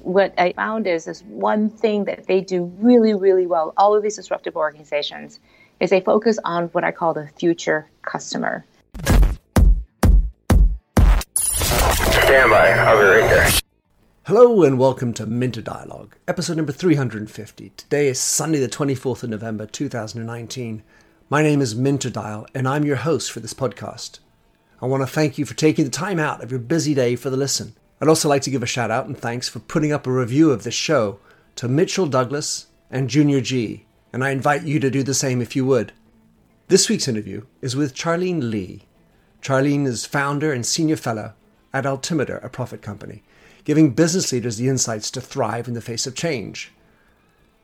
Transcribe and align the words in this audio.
What 0.00 0.34
I 0.38 0.52
found 0.54 0.86
is 0.86 1.06
this 1.06 1.22
one 1.22 1.70
thing 1.70 2.04
that 2.04 2.26
they 2.26 2.40
do 2.40 2.64
really, 2.78 3.14
really 3.14 3.46
well, 3.46 3.72
all 3.76 3.94
of 3.94 4.02
these 4.02 4.16
disruptive 4.16 4.56
organizations, 4.56 5.40
is 5.80 5.90
they 5.90 6.00
focus 6.00 6.38
on 6.44 6.66
what 6.68 6.84
I 6.84 6.92
call 6.92 7.14
the 7.14 7.28
future 7.38 7.88
customer. 8.02 8.66
Stand 11.36 12.50
by. 12.50 12.70
I'll 12.70 12.98
be 12.98 13.04
right 13.04 13.30
there. 13.30 13.50
Hello 14.26 14.62
and 14.62 14.78
welcome 14.78 15.12
to 15.14 15.26
Minter 15.26 15.62
Dialogue, 15.62 16.16
episode 16.26 16.56
number 16.56 16.72
350. 16.72 17.72
Today 17.76 18.08
is 18.08 18.20
Sunday, 18.20 18.58
the 18.58 18.68
24th 18.68 19.22
of 19.22 19.30
November 19.30 19.66
2019. 19.66 20.82
My 21.30 21.42
name 21.42 21.60
is 21.60 21.74
Minter 21.74 22.10
Dial 22.10 22.46
and 22.54 22.68
I'm 22.68 22.84
your 22.84 22.96
host 22.96 23.32
for 23.32 23.40
this 23.40 23.54
podcast. 23.54 24.18
I 24.82 24.86
want 24.86 25.02
to 25.02 25.06
thank 25.06 25.38
you 25.38 25.44
for 25.44 25.54
taking 25.54 25.84
the 25.84 25.90
time 25.90 26.18
out 26.18 26.42
of 26.42 26.50
your 26.50 26.60
busy 26.60 26.94
day 26.94 27.16
for 27.16 27.30
the 27.30 27.36
listen. 27.36 27.74
I'd 28.00 28.08
also 28.08 28.28
like 28.28 28.42
to 28.42 28.50
give 28.50 28.62
a 28.62 28.66
shout 28.66 28.90
out 28.90 29.06
and 29.06 29.16
thanks 29.16 29.48
for 29.48 29.60
putting 29.60 29.92
up 29.92 30.06
a 30.06 30.12
review 30.12 30.50
of 30.50 30.64
this 30.64 30.74
show 30.74 31.18
to 31.56 31.68
Mitchell 31.68 32.06
Douglas 32.06 32.66
and 32.90 33.08
Junior 33.08 33.40
G, 33.40 33.86
and 34.12 34.24
I 34.24 34.30
invite 34.30 34.64
you 34.64 34.80
to 34.80 34.90
do 34.90 35.02
the 35.02 35.14
same 35.14 35.40
if 35.40 35.56
you 35.56 35.64
would. 35.64 35.92
This 36.68 36.88
week's 36.88 37.08
interview 37.08 37.42
is 37.62 37.76
with 37.76 37.94
Charlene 37.94 38.50
Li. 38.50 38.82
Charlene 39.42 39.86
is 39.86 40.06
founder 40.06 40.52
and 40.52 40.66
senior 40.66 40.96
fellow 40.96 41.34
at 41.72 41.86
Altimeter, 41.86 42.38
a 42.38 42.48
Prophet 42.48 42.82
company 42.82 43.22
giving 43.64 43.90
business 43.90 44.30
leaders 44.30 44.56
the 44.56 44.68
insights 44.68 45.10
to 45.10 45.20
thrive 45.20 45.66
in 45.66 45.74
the 45.74 45.80
face 45.80 46.06
of 46.06 46.14
change. 46.14 46.72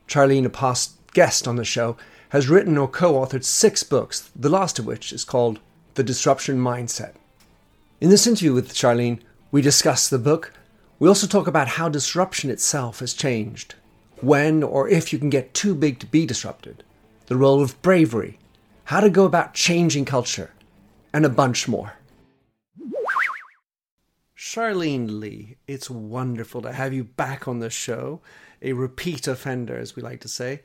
Charlene, 0.07 0.45
a 0.45 0.49
past 0.49 0.93
guest 1.13 1.47
on 1.47 1.55
the 1.55 1.63
show, 1.63 1.95
has 2.29 2.49
written 2.49 2.77
or 2.77 2.87
co 2.87 3.13
authored 3.13 3.43
six 3.43 3.83
books, 3.83 4.31
the 4.35 4.49
last 4.49 4.79
of 4.79 4.85
which 4.85 5.13
is 5.13 5.23
called 5.23 5.59
The 5.95 6.03
Disruption 6.03 6.57
Mindset. 6.57 7.15
In 7.99 8.09
this 8.09 8.25
interview 8.25 8.53
with 8.53 8.73
Charlene, 8.73 9.19
we 9.51 9.61
discuss 9.61 10.07
the 10.07 10.17
book. 10.17 10.53
We 10.99 11.09
also 11.09 11.27
talk 11.27 11.47
about 11.47 11.67
how 11.67 11.89
disruption 11.89 12.49
itself 12.49 12.99
has 12.99 13.13
changed, 13.13 13.75
when 14.21 14.63
or 14.63 14.87
if 14.87 15.11
you 15.11 15.19
can 15.19 15.29
get 15.29 15.53
too 15.53 15.75
big 15.75 15.99
to 15.99 16.05
be 16.05 16.25
disrupted, 16.25 16.85
the 17.25 17.35
role 17.35 17.61
of 17.61 17.81
bravery, 17.81 18.39
how 18.85 19.01
to 19.01 19.09
go 19.09 19.25
about 19.25 19.53
changing 19.53 20.05
culture, 20.05 20.51
and 21.11 21.25
a 21.25 21.29
bunch 21.29 21.67
more. 21.67 21.95
Charlene 24.37 25.19
Li, 25.19 25.57
it's 25.67 25.89
wonderful 25.89 26.61
to 26.61 26.71
have 26.71 26.93
you 26.93 27.03
back 27.03 27.49
on 27.49 27.59
the 27.59 27.69
show, 27.69 28.21
a 28.61 28.71
repeat 28.71 29.27
offender, 29.27 29.77
as 29.77 29.97
we 29.97 30.01
like 30.01 30.21
to 30.21 30.29
say. 30.29 30.61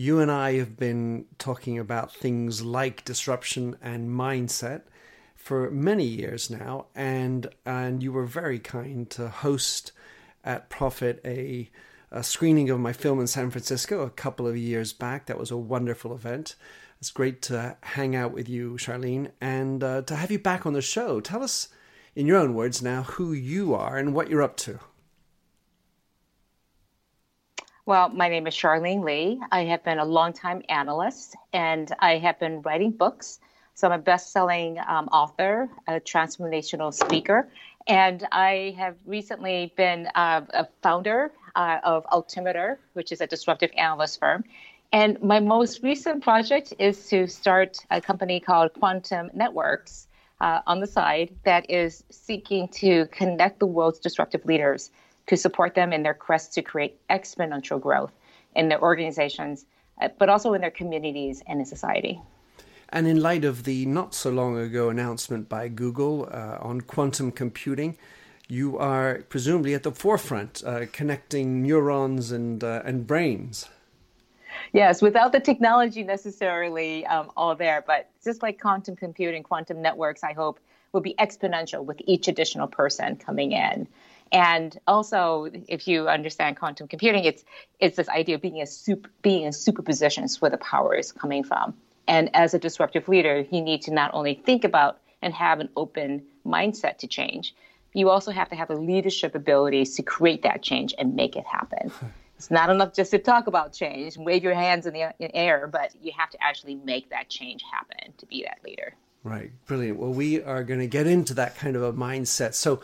You 0.00 0.20
and 0.20 0.30
I 0.30 0.54
have 0.54 0.78
been 0.78 1.26
talking 1.36 1.78
about 1.78 2.10
things 2.10 2.62
like 2.62 3.04
disruption 3.04 3.76
and 3.82 4.08
mindset 4.08 4.84
for 5.36 5.70
many 5.70 6.06
years 6.06 6.48
now, 6.48 6.86
and 6.94 7.46
and 7.66 8.02
you 8.02 8.10
were 8.10 8.24
very 8.24 8.58
kind 8.58 9.10
to 9.10 9.28
host 9.28 9.92
at 10.42 10.70
Prophet 10.70 11.20
a, 11.22 11.68
a 12.10 12.22
screening 12.22 12.70
of 12.70 12.80
my 12.80 12.94
film 12.94 13.20
in 13.20 13.26
San 13.26 13.50
Francisco 13.50 14.00
a 14.00 14.08
couple 14.08 14.46
of 14.46 14.56
years 14.56 14.94
back. 14.94 15.26
That 15.26 15.38
was 15.38 15.50
a 15.50 15.58
wonderful 15.58 16.14
event. 16.14 16.54
It's 16.98 17.10
great 17.10 17.42
to 17.42 17.76
hang 17.82 18.16
out 18.16 18.32
with 18.32 18.48
you, 18.48 18.78
Charlene, 18.78 19.32
and 19.38 19.84
uh, 19.84 20.00
to 20.00 20.16
have 20.16 20.30
you 20.30 20.38
back 20.38 20.64
on 20.64 20.72
the 20.72 20.80
show. 20.80 21.20
Tell 21.20 21.42
us 21.42 21.68
in 22.16 22.26
your 22.26 22.38
own 22.38 22.54
words 22.54 22.80
now, 22.80 23.02
who 23.02 23.34
you 23.34 23.74
are 23.74 23.98
and 23.98 24.14
what 24.14 24.30
you're 24.30 24.42
up 24.42 24.56
to. 24.64 24.78
Well, 27.90 28.08
my 28.10 28.28
name 28.28 28.46
is 28.46 28.54
Charlene 28.54 29.02
Li. 29.02 29.40
I 29.50 29.64
have 29.64 29.82
been 29.82 29.98
a 29.98 30.04
longtime 30.04 30.62
analyst 30.68 31.34
and 31.52 31.92
I 31.98 32.18
have 32.18 32.38
been 32.38 32.62
writing 32.62 32.92
books. 32.92 33.40
So 33.74 33.88
I'm 33.88 33.98
a 33.98 33.98
best 34.00 34.30
selling 34.30 34.78
um, 34.86 35.08
author, 35.08 35.68
a 35.88 35.94
transformational 35.94 36.94
speaker, 36.94 37.48
and 37.88 38.24
I 38.30 38.76
have 38.78 38.94
recently 39.06 39.72
been 39.76 40.06
uh, 40.14 40.42
a 40.50 40.68
founder 40.84 41.32
uh, 41.56 41.80
of 41.82 42.06
Altimeter, 42.12 42.78
which 42.92 43.10
is 43.10 43.20
a 43.20 43.26
disruptive 43.26 43.72
analyst 43.76 44.20
firm. 44.20 44.44
And 44.92 45.20
my 45.20 45.40
most 45.40 45.82
recent 45.82 46.22
project 46.22 46.72
is 46.78 47.08
to 47.08 47.26
start 47.26 47.78
a 47.90 48.00
company 48.00 48.38
called 48.38 48.72
Quantum 48.74 49.32
Networks, 49.34 50.06
uh, 50.40 50.60
on 50.66 50.80
the 50.80 50.86
side 50.86 51.34
that 51.44 51.68
is 51.68 52.04
seeking 52.10 52.68
to 52.68 53.06
connect 53.06 53.58
the 53.58 53.66
world's 53.66 53.98
disruptive 53.98 54.44
leaders 54.46 54.90
to 55.30 55.36
support 55.36 55.76
them 55.76 55.92
in 55.92 56.02
their 56.02 56.12
quest 56.12 56.52
to 56.52 56.60
create 56.60 56.98
exponential 57.08 57.80
growth 57.80 58.12
in 58.56 58.68
their 58.68 58.82
organizations, 58.82 59.64
uh, 60.02 60.08
but 60.18 60.28
also 60.28 60.54
in 60.54 60.60
their 60.60 60.72
communities 60.72 61.40
and 61.46 61.60
in 61.60 61.64
society. 61.64 62.20
And 62.88 63.06
in 63.06 63.22
light 63.22 63.44
of 63.44 63.62
the 63.62 63.86
not 63.86 64.12
so 64.12 64.30
long 64.30 64.58
ago 64.58 64.90
announcement 64.90 65.48
by 65.48 65.68
Google 65.68 66.28
uh, 66.32 66.58
on 66.60 66.80
quantum 66.80 67.30
computing, 67.30 67.96
you 68.48 68.76
are 68.78 69.22
presumably 69.28 69.72
at 69.74 69.84
the 69.84 69.92
forefront, 69.92 70.64
uh, 70.66 70.86
connecting 70.92 71.62
neurons 71.62 72.32
and 72.32 72.64
uh, 72.64 72.82
and 72.84 73.06
brains. 73.06 73.68
Yes, 74.72 75.00
without 75.00 75.30
the 75.30 75.38
technology 75.38 76.02
necessarily 76.02 77.06
um, 77.06 77.30
all 77.36 77.54
there, 77.54 77.84
but 77.86 78.10
just 78.24 78.42
like 78.42 78.60
quantum 78.60 78.96
computing, 78.96 79.44
quantum 79.44 79.80
networks, 79.80 80.24
I 80.24 80.32
hope 80.32 80.58
will 80.90 81.00
be 81.00 81.14
exponential 81.20 81.84
with 81.84 82.00
each 82.04 82.26
additional 82.26 82.66
person 82.66 83.14
coming 83.14 83.52
in. 83.52 83.86
And 84.32 84.78
also, 84.86 85.48
if 85.68 85.88
you 85.88 86.08
understand 86.08 86.56
quantum 86.56 86.86
computing, 86.86 87.24
it's 87.24 87.44
it's 87.80 87.96
this 87.96 88.08
idea 88.08 88.36
of 88.36 88.42
being 88.42 88.60
a 88.60 88.66
super, 88.66 89.10
being 89.22 89.42
in 89.42 89.50
superpositions 89.50 90.40
where 90.40 90.50
the 90.50 90.58
power 90.58 90.94
is 90.94 91.10
coming 91.10 91.42
from. 91.42 91.74
And 92.06 92.34
as 92.34 92.54
a 92.54 92.58
disruptive 92.58 93.08
leader, 93.08 93.44
you 93.50 93.60
need 93.60 93.82
to 93.82 93.92
not 93.92 94.12
only 94.14 94.34
think 94.34 94.64
about 94.64 95.00
and 95.22 95.34
have 95.34 95.60
an 95.60 95.68
open 95.76 96.22
mindset 96.46 96.98
to 96.98 97.06
change, 97.06 97.54
you 97.92 98.08
also 98.08 98.30
have 98.30 98.48
to 98.50 98.56
have 98.56 98.68
the 98.68 98.76
leadership 98.76 99.34
abilities 99.34 99.96
to 99.96 100.02
create 100.02 100.42
that 100.42 100.62
change 100.62 100.94
and 100.96 101.14
make 101.14 101.36
it 101.36 101.44
happen. 101.44 101.90
it's 102.36 102.50
not 102.50 102.70
enough 102.70 102.94
just 102.94 103.10
to 103.10 103.18
talk 103.18 103.48
about 103.48 103.72
change, 103.72 104.16
and 104.16 104.24
wave 104.24 104.44
your 104.44 104.54
hands 104.54 104.86
in 104.86 104.94
the 104.94 105.12
in 105.18 105.30
air, 105.34 105.66
but 105.66 105.92
you 106.00 106.12
have 106.16 106.30
to 106.30 106.42
actually 106.42 106.76
make 106.76 107.10
that 107.10 107.28
change 107.28 107.62
happen 107.70 108.12
to 108.18 108.26
be 108.26 108.44
that 108.44 108.58
leader. 108.64 108.94
Right, 109.22 109.50
brilliant. 109.66 109.98
Well, 109.98 110.12
we 110.12 110.42
are 110.42 110.64
going 110.64 110.80
to 110.80 110.86
get 110.86 111.06
into 111.06 111.34
that 111.34 111.56
kind 111.56 111.76
of 111.76 111.82
a 111.82 111.92
mindset. 111.92 112.54
So, 112.54 112.80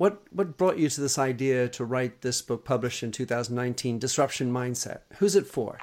what 0.00 0.22
what 0.32 0.56
brought 0.56 0.78
you 0.78 0.88
to 0.88 0.98
this 0.98 1.18
idea 1.18 1.68
to 1.68 1.84
write 1.84 2.22
this 2.22 2.40
book, 2.40 2.64
published 2.64 3.02
in 3.02 3.12
2019, 3.12 3.98
Disruption 3.98 4.50
Mindset? 4.50 5.00
Who's 5.18 5.36
it 5.36 5.46
for? 5.46 5.76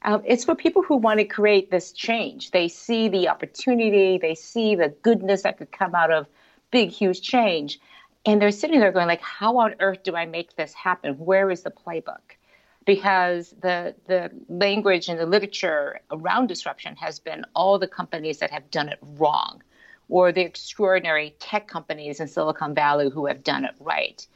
Um, 0.00 0.22
it's 0.24 0.42
for 0.42 0.54
people 0.54 0.82
who 0.82 0.96
want 0.96 1.18
to 1.18 1.26
create 1.26 1.70
this 1.70 1.92
change. 1.92 2.50
They 2.50 2.68
see 2.68 3.10
the 3.10 3.28
opportunity, 3.28 4.16
they 4.16 4.34
see 4.34 4.74
the 4.74 4.88
goodness 5.02 5.42
that 5.42 5.58
could 5.58 5.70
come 5.70 5.94
out 5.94 6.10
of 6.10 6.26
big, 6.70 6.88
huge 6.88 7.20
change, 7.20 7.78
and 8.24 8.40
they're 8.40 8.52
sitting 8.52 8.80
there 8.80 8.90
going 8.90 9.06
like 9.06 9.20
how 9.20 9.58
on 9.58 9.74
earth 9.80 10.02
do 10.02 10.16
i 10.16 10.24
make 10.24 10.56
this 10.56 10.72
happen 10.72 11.14
where 11.18 11.50
is 11.50 11.62
the 11.62 11.70
playbook 11.70 12.36
because 12.86 13.54
the 13.60 13.94
the 14.06 14.30
language 14.48 15.08
and 15.08 15.18
the 15.20 15.26
literature 15.26 16.00
around 16.10 16.46
disruption 16.46 16.96
has 16.96 17.18
been 17.18 17.44
all 17.54 17.78
the 17.78 17.88
companies 17.88 18.38
that 18.38 18.50
have 18.50 18.70
done 18.70 18.88
it 18.88 18.98
wrong 19.18 19.62
or 20.08 20.32
the 20.32 20.40
extraordinary 20.40 21.34
tech 21.38 21.66
companies 21.68 22.20
in 22.20 22.28
silicon 22.28 22.74
valley 22.74 23.10
who 23.10 23.26
have 23.26 23.42
done 23.42 23.64
it 23.64 23.74
right 23.80 24.26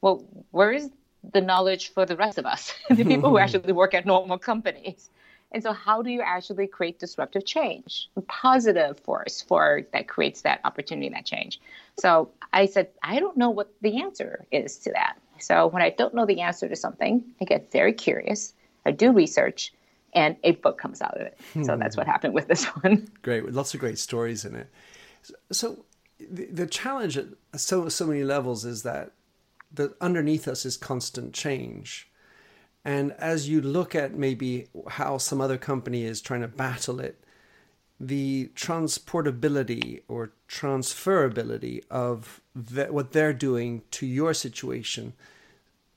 well 0.00 0.24
where 0.50 0.72
is 0.72 0.90
the 1.32 1.40
knowledge 1.40 1.92
for 1.92 2.06
the 2.06 2.16
rest 2.16 2.38
of 2.38 2.46
us 2.46 2.72
the 2.90 3.04
people 3.04 3.30
who 3.30 3.38
actually 3.44 3.72
work 3.72 3.94
at 3.94 4.06
normal 4.06 4.38
companies 4.38 5.10
and 5.52 5.62
so, 5.62 5.72
how 5.72 6.02
do 6.02 6.10
you 6.10 6.22
actually 6.22 6.66
create 6.68 6.98
disruptive 6.98 7.44
change, 7.44 8.08
a 8.16 8.20
positive 8.22 9.00
force 9.00 9.42
for 9.42 9.82
that 9.92 10.06
creates 10.06 10.42
that 10.42 10.60
opportunity 10.64 11.08
that 11.08 11.24
change? 11.24 11.60
So 11.98 12.30
I 12.52 12.66
said, 12.66 12.88
I 13.02 13.18
don't 13.18 13.36
know 13.36 13.50
what 13.50 13.72
the 13.80 14.00
answer 14.00 14.46
is 14.52 14.78
to 14.78 14.92
that. 14.92 15.16
So 15.40 15.66
when 15.66 15.82
I 15.82 15.90
don't 15.90 16.14
know 16.14 16.24
the 16.24 16.40
answer 16.40 16.68
to 16.68 16.76
something, 16.76 17.24
I 17.40 17.44
get 17.44 17.72
very 17.72 17.92
curious. 17.92 18.54
I 18.86 18.92
do 18.92 19.10
research, 19.10 19.72
and 20.14 20.36
a 20.44 20.52
book 20.52 20.78
comes 20.78 21.02
out 21.02 21.16
of 21.16 21.22
it. 21.22 21.38
Hmm. 21.52 21.64
So 21.64 21.76
that's 21.76 21.96
what 21.96 22.06
happened 22.06 22.34
with 22.34 22.46
this 22.46 22.64
one. 22.82 23.08
Great, 23.22 23.44
with 23.44 23.56
lots 23.56 23.74
of 23.74 23.80
great 23.80 23.98
stories 23.98 24.44
in 24.44 24.54
it. 24.54 24.68
So 25.52 25.84
the, 26.18 26.46
the 26.46 26.66
challenge 26.66 27.16
at 27.16 27.26
so 27.56 27.88
so 27.88 28.06
many 28.06 28.24
levels 28.24 28.64
is 28.64 28.82
that 28.82 29.12
that 29.72 29.94
underneath 30.00 30.48
us 30.48 30.64
is 30.64 30.76
constant 30.76 31.32
change 31.32 32.10
and 32.84 33.12
as 33.12 33.48
you 33.48 33.60
look 33.60 33.94
at 33.94 34.14
maybe 34.14 34.68
how 34.88 35.18
some 35.18 35.40
other 35.40 35.58
company 35.58 36.04
is 36.04 36.20
trying 36.20 36.40
to 36.40 36.48
battle 36.48 37.00
it, 37.00 37.22
the 37.98 38.50
transportability 38.54 40.02
or 40.08 40.32
transferability 40.48 41.82
of 41.90 42.40
th- 42.74 42.88
what 42.88 43.12
they're 43.12 43.34
doing 43.34 43.82
to 43.90 44.06
your 44.06 44.32
situation 44.32 45.12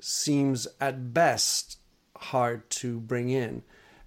seems 0.02 0.68
at 0.82 1.14
best 1.14 1.78
hard 2.18 2.70
to 2.70 3.00
bring 3.00 3.30
in. 3.30 3.64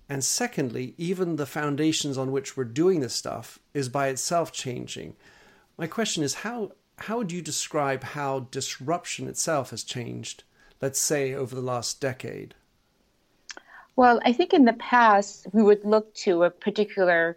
And 0.09 0.23
secondly, 0.23 0.95
even 0.97 1.37
the 1.37 1.47
foundations 1.47 2.17
on 2.17 2.31
which 2.31 2.57
we're 2.57 2.65
doing 2.65 3.01
this 3.01 3.15
stuff 3.15 3.59
is 3.75 3.89
by 3.89 4.09
itself 4.09 4.53
changing. 4.53 5.17
My 5.77 5.87
question 5.87 6.23
is 6.23 6.35
how 6.35 6.73
how 6.99 7.19
would 7.19 7.31
you 7.31 7.43
describe 7.43 8.03
how 8.03 8.47
disruption 8.51 9.29
itself 9.29 9.71
has 9.71 9.85
changed, 9.85 10.45
let's 10.81 10.99
say 10.99 11.35
over 11.35 11.55
the 11.55 11.61
last 11.61 12.01
decade? 12.01 12.55
Well, 13.97 14.21
I 14.25 14.33
think 14.33 14.55
in 14.55 14.65
the 14.65 14.73
past, 14.75 15.47
we 15.53 15.63
would 15.63 15.85
look 15.85 16.15
to 16.15 16.45
a 16.45 16.51
particular 16.51 17.37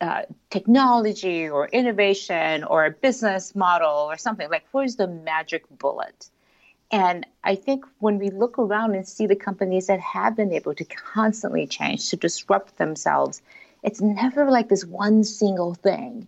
uh, 0.00 0.22
technology 0.50 1.48
or 1.48 1.66
innovation 1.68 2.64
or 2.64 2.86
a 2.86 2.90
business 2.90 3.54
model 3.54 4.10
or 4.10 4.16
something 4.16 4.48
like 4.48 4.64
where's 4.72 4.96
the 4.96 5.06
magic 5.06 5.64
bullet 5.78 6.30
and 6.90 7.26
i 7.44 7.54
think 7.54 7.84
when 7.98 8.18
we 8.18 8.30
look 8.30 8.58
around 8.58 8.94
and 8.94 9.06
see 9.06 9.26
the 9.26 9.36
companies 9.36 9.86
that 9.86 10.00
have 10.00 10.36
been 10.36 10.52
able 10.52 10.74
to 10.74 10.84
constantly 10.84 11.66
change 11.66 12.08
to 12.10 12.16
disrupt 12.16 12.76
themselves 12.78 13.42
it's 13.82 14.00
never 14.00 14.50
like 14.50 14.68
this 14.68 14.84
one 14.84 15.24
single 15.24 15.74
thing. 15.74 16.26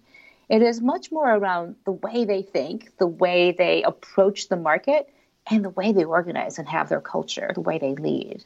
It 0.49 0.62
is 0.62 0.81
much 0.81 1.11
more 1.11 1.35
around 1.35 1.76
the 1.85 1.93
way 1.93 2.25
they 2.25 2.43
think 2.43 2.97
the 2.99 3.06
way 3.06 3.53
they 3.53 3.82
approach 3.82 4.49
the 4.49 4.56
market 4.56 5.09
and 5.50 5.64
the 5.64 5.70
way 5.70 5.93
they 5.93 6.05
organize 6.05 6.59
and 6.59 6.69
have 6.69 6.88
their 6.88 7.00
culture 7.00 7.50
the 7.55 7.61
way 7.61 7.79
they 7.79 7.94
lead. 7.94 8.44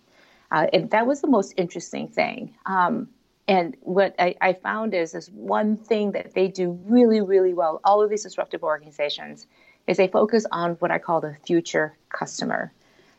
Uh, 0.51 0.67
and 0.73 0.91
that 0.91 1.07
was 1.07 1.21
the 1.21 1.27
most 1.27 1.55
interesting 1.57 2.09
thing. 2.09 2.55
Um, 2.67 3.09
and 3.49 3.77
what 3.81 4.15
I, 4.19 4.35
I, 4.41 4.53
found 4.55 4.95
is 4.95 5.13
this 5.13 5.29
one 5.29 5.77
thing 5.77 6.13
that 6.13 6.35
they 6.35 6.49
do 6.49 6.71
really, 6.87 7.21
really 7.21 7.55
well, 7.55 7.81
all 7.85 8.03
of 8.03 8.11
these 8.11 8.25
disruptive 8.25 8.65
organizations, 8.65 9.47
is 9.87 9.97
they 9.97 10.09
focus 10.09 10.47
on 10.51 10.73
what 10.75 10.91
I 10.91 10.99
call 10.99 11.21
the 11.21 11.37
future 11.45 11.97
customer. 12.11 12.73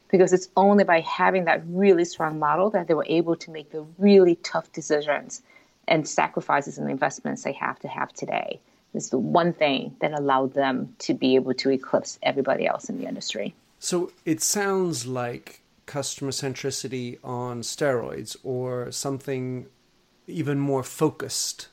Because 0.09 0.31
it's 0.31 0.49
only 0.55 0.83
by 0.83 1.01
having 1.01 1.45
that 1.45 1.63
really 1.67 2.05
strong 2.05 2.39
model 2.39 2.69
that 2.69 2.87
they 2.87 2.93
were 2.93 3.05
able 3.09 3.35
to 3.35 3.51
make 3.51 3.71
the 3.71 3.85
really 3.97 4.35
tough 4.35 4.71
decisions 4.71 5.41
and 5.87 6.07
sacrifices 6.07 6.77
and 6.77 6.89
investments 6.89 7.43
they 7.43 7.53
have 7.53 7.79
to 7.79 7.87
have 7.87 8.13
today. 8.13 8.59
Is 8.93 9.09
the 9.09 9.17
one 9.17 9.53
thing 9.53 9.95
that 9.99 10.17
allowed 10.17 10.53
them 10.53 10.95
to 10.99 11.13
be 11.13 11.35
able 11.35 11.53
to 11.55 11.69
eclipse 11.69 12.17
everybody 12.23 12.65
else 12.65 12.89
in 12.89 12.97
the 12.97 13.05
industry. 13.05 13.53
So 13.79 14.11
it 14.25 14.41
sounds 14.41 15.05
like 15.05 15.61
customer 15.85 16.31
centricity 16.31 17.17
on 17.23 17.61
steroids 17.61 18.35
or 18.43 18.91
something 18.91 19.67
even 20.25 20.59
more 20.59 20.83
focused 20.83 21.67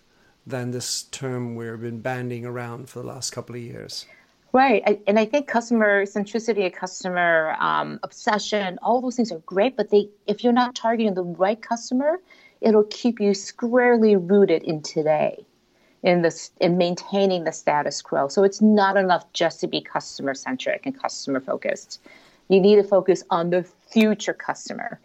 than 0.47 0.73
this 0.73 1.05
term 1.05 1.57
we've 1.57 1.81
been 1.81 2.01
banding 2.01 2.45
around 2.45 2.89
for 2.89 3.01
the 3.01 3.07
last 3.07 3.31
couple 3.31 3.55
of 3.55 3.63
years. 3.63 4.07
Right, 4.55 5.03
and 5.09 5.19
I 5.19 5.25
think 5.25 5.49
customer 5.49 6.07
centricity, 6.07 6.73
customer 6.73 7.57
um, 7.59 7.99
obsession, 8.05 8.79
all 8.83 9.01
those 9.01 9.17
things 9.17 9.33
are 9.33 9.41
great. 9.41 9.77
But 9.77 9.91
they, 9.91 10.09
if 10.29 10.45
you're 10.45 10.53
not 10.53 10.77
targeting 10.77 11.15
the 11.15 11.25
right 11.25 11.61
customer, 11.61 12.21
it'll 12.61 12.85
keep 12.85 13.19
you 13.19 13.35
squarely 13.35 14.15
rooted 14.15 14.63
in 14.63 14.81
today, 14.81 15.45
in 16.05 16.23
this, 16.23 16.53
in 16.61 16.79
maintaining 16.79 17.43
the 17.43 17.51
status 17.51 18.01
quo. 18.01 18.29
So 18.29 18.45
it's 18.45 18.63
not 18.63 18.97
enough 18.97 19.25
just 19.33 19.59
to 19.63 19.67
be 19.67 19.81
customer 19.81 20.35
centric 20.35 20.87
and 20.87 20.97
customer 20.97 21.41
focused. 21.41 22.01
You 22.49 22.61
need 22.61 22.77
to 22.77 22.85
focus 22.85 23.25
on 23.31 23.51
the 23.51 23.65
future 23.91 24.35
customer 24.35 25.01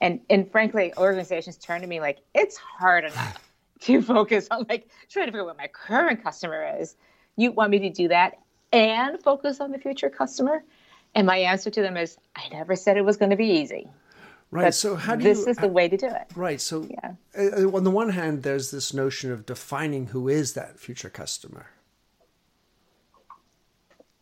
and 0.00 0.20
and 0.30 0.50
frankly 0.50 0.94
organizations 0.96 1.56
turn 1.56 1.82
to 1.82 1.86
me 1.86 2.00
like 2.00 2.18
it's 2.34 2.56
hard 2.56 3.04
enough 3.04 3.50
to 3.80 4.02
focus 4.02 4.48
on 4.50 4.64
like 4.68 4.88
trying 5.08 5.26
to 5.26 5.32
figure 5.32 5.42
out 5.42 5.46
what 5.46 5.58
my 5.58 5.68
current 5.68 6.22
customer 6.22 6.78
is 6.80 6.96
you 7.36 7.52
want 7.52 7.70
me 7.70 7.78
to 7.78 7.90
do 7.90 8.08
that 8.08 8.38
and 8.74 9.22
focus 9.22 9.60
on 9.60 9.70
the 9.70 9.78
future 9.78 10.10
customer. 10.10 10.64
And 11.14 11.26
my 11.26 11.36
answer 11.38 11.70
to 11.70 11.80
them 11.80 11.96
is 11.96 12.18
i 12.36 12.48
never 12.50 12.74
said 12.74 12.96
it 12.96 13.04
was 13.04 13.16
going 13.16 13.30
to 13.30 13.36
be 13.36 13.46
easy. 13.46 13.88
Right 14.50 14.66
but 14.66 14.74
so 14.74 14.96
how 14.96 15.14
do 15.14 15.24
you 15.24 15.30
this 15.34 15.46
you, 15.46 15.52
is 15.52 15.56
the 15.56 15.68
way 15.68 15.88
to 15.88 15.96
do 15.96 16.06
it. 16.06 16.26
Right 16.34 16.60
so 16.60 16.86
yeah. 16.90 17.14
Uh, 17.38 17.70
on 17.70 17.84
the 17.84 17.90
one 17.90 18.10
hand 18.10 18.42
there's 18.42 18.70
this 18.70 18.92
notion 18.92 19.30
of 19.30 19.46
defining 19.46 20.06
who 20.06 20.28
is 20.28 20.54
that 20.54 20.78
future 20.78 21.08
customer. 21.08 21.70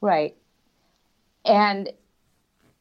Right. 0.01 0.37
And 1.45 1.91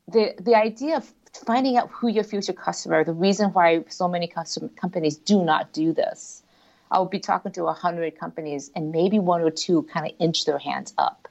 the 0.08 0.36
the 0.40 0.56
idea 0.56 0.98
of 0.98 1.12
finding 1.46 1.78
out 1.78 1.90
who 1.90 2.10
your 2.10 2.26
future 2.26 2.54
customer, 2.54 3.06
the 3.06 3.14
reason 3.14 3.52
why 3.52 3.86
so 3.88 4.08
many 4.10 4.28
custom 4.28 4.70
companies 4.70 5.16
do 5.16 5.44
not 5.44 5.72
do 5.72 5.94
this. 5.94 6.44
I'll 6.92 7.06
be 7.06 7.20
talking 7.20 7.54
to 7.54 7.64
100 7.64 8.20
companies 8.20 8.70
and 8.76 8.92
maybe 8.92 9.18
one 9.18 9.40
or 9.40 9.50
two 9.50 9.84
kind 9.84 10.06
of 10.06 10.14
inch 10.20 10.44
their 10.44 10.58
hands 10.58 10.94
up 10.98 11.30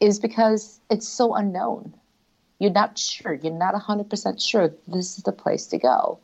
is 0.00 0.18
because 0.18 0.80
it's 0.90 1.08
so 1.08 1.34
unknown. 1.34 1.94
You're 2.58 2.72
not 2.72 2.98
sure. 2.98 3.32
You're 3.34 3.52
not 3.52 3.74
100% 3.74 4.40
sure 4.40 4.74
this 4.86 5.16
is 5.16 5.24
the 5.24 5.32
place 5.32 5.66
to 5.68 5.78
go. 5.78 6.18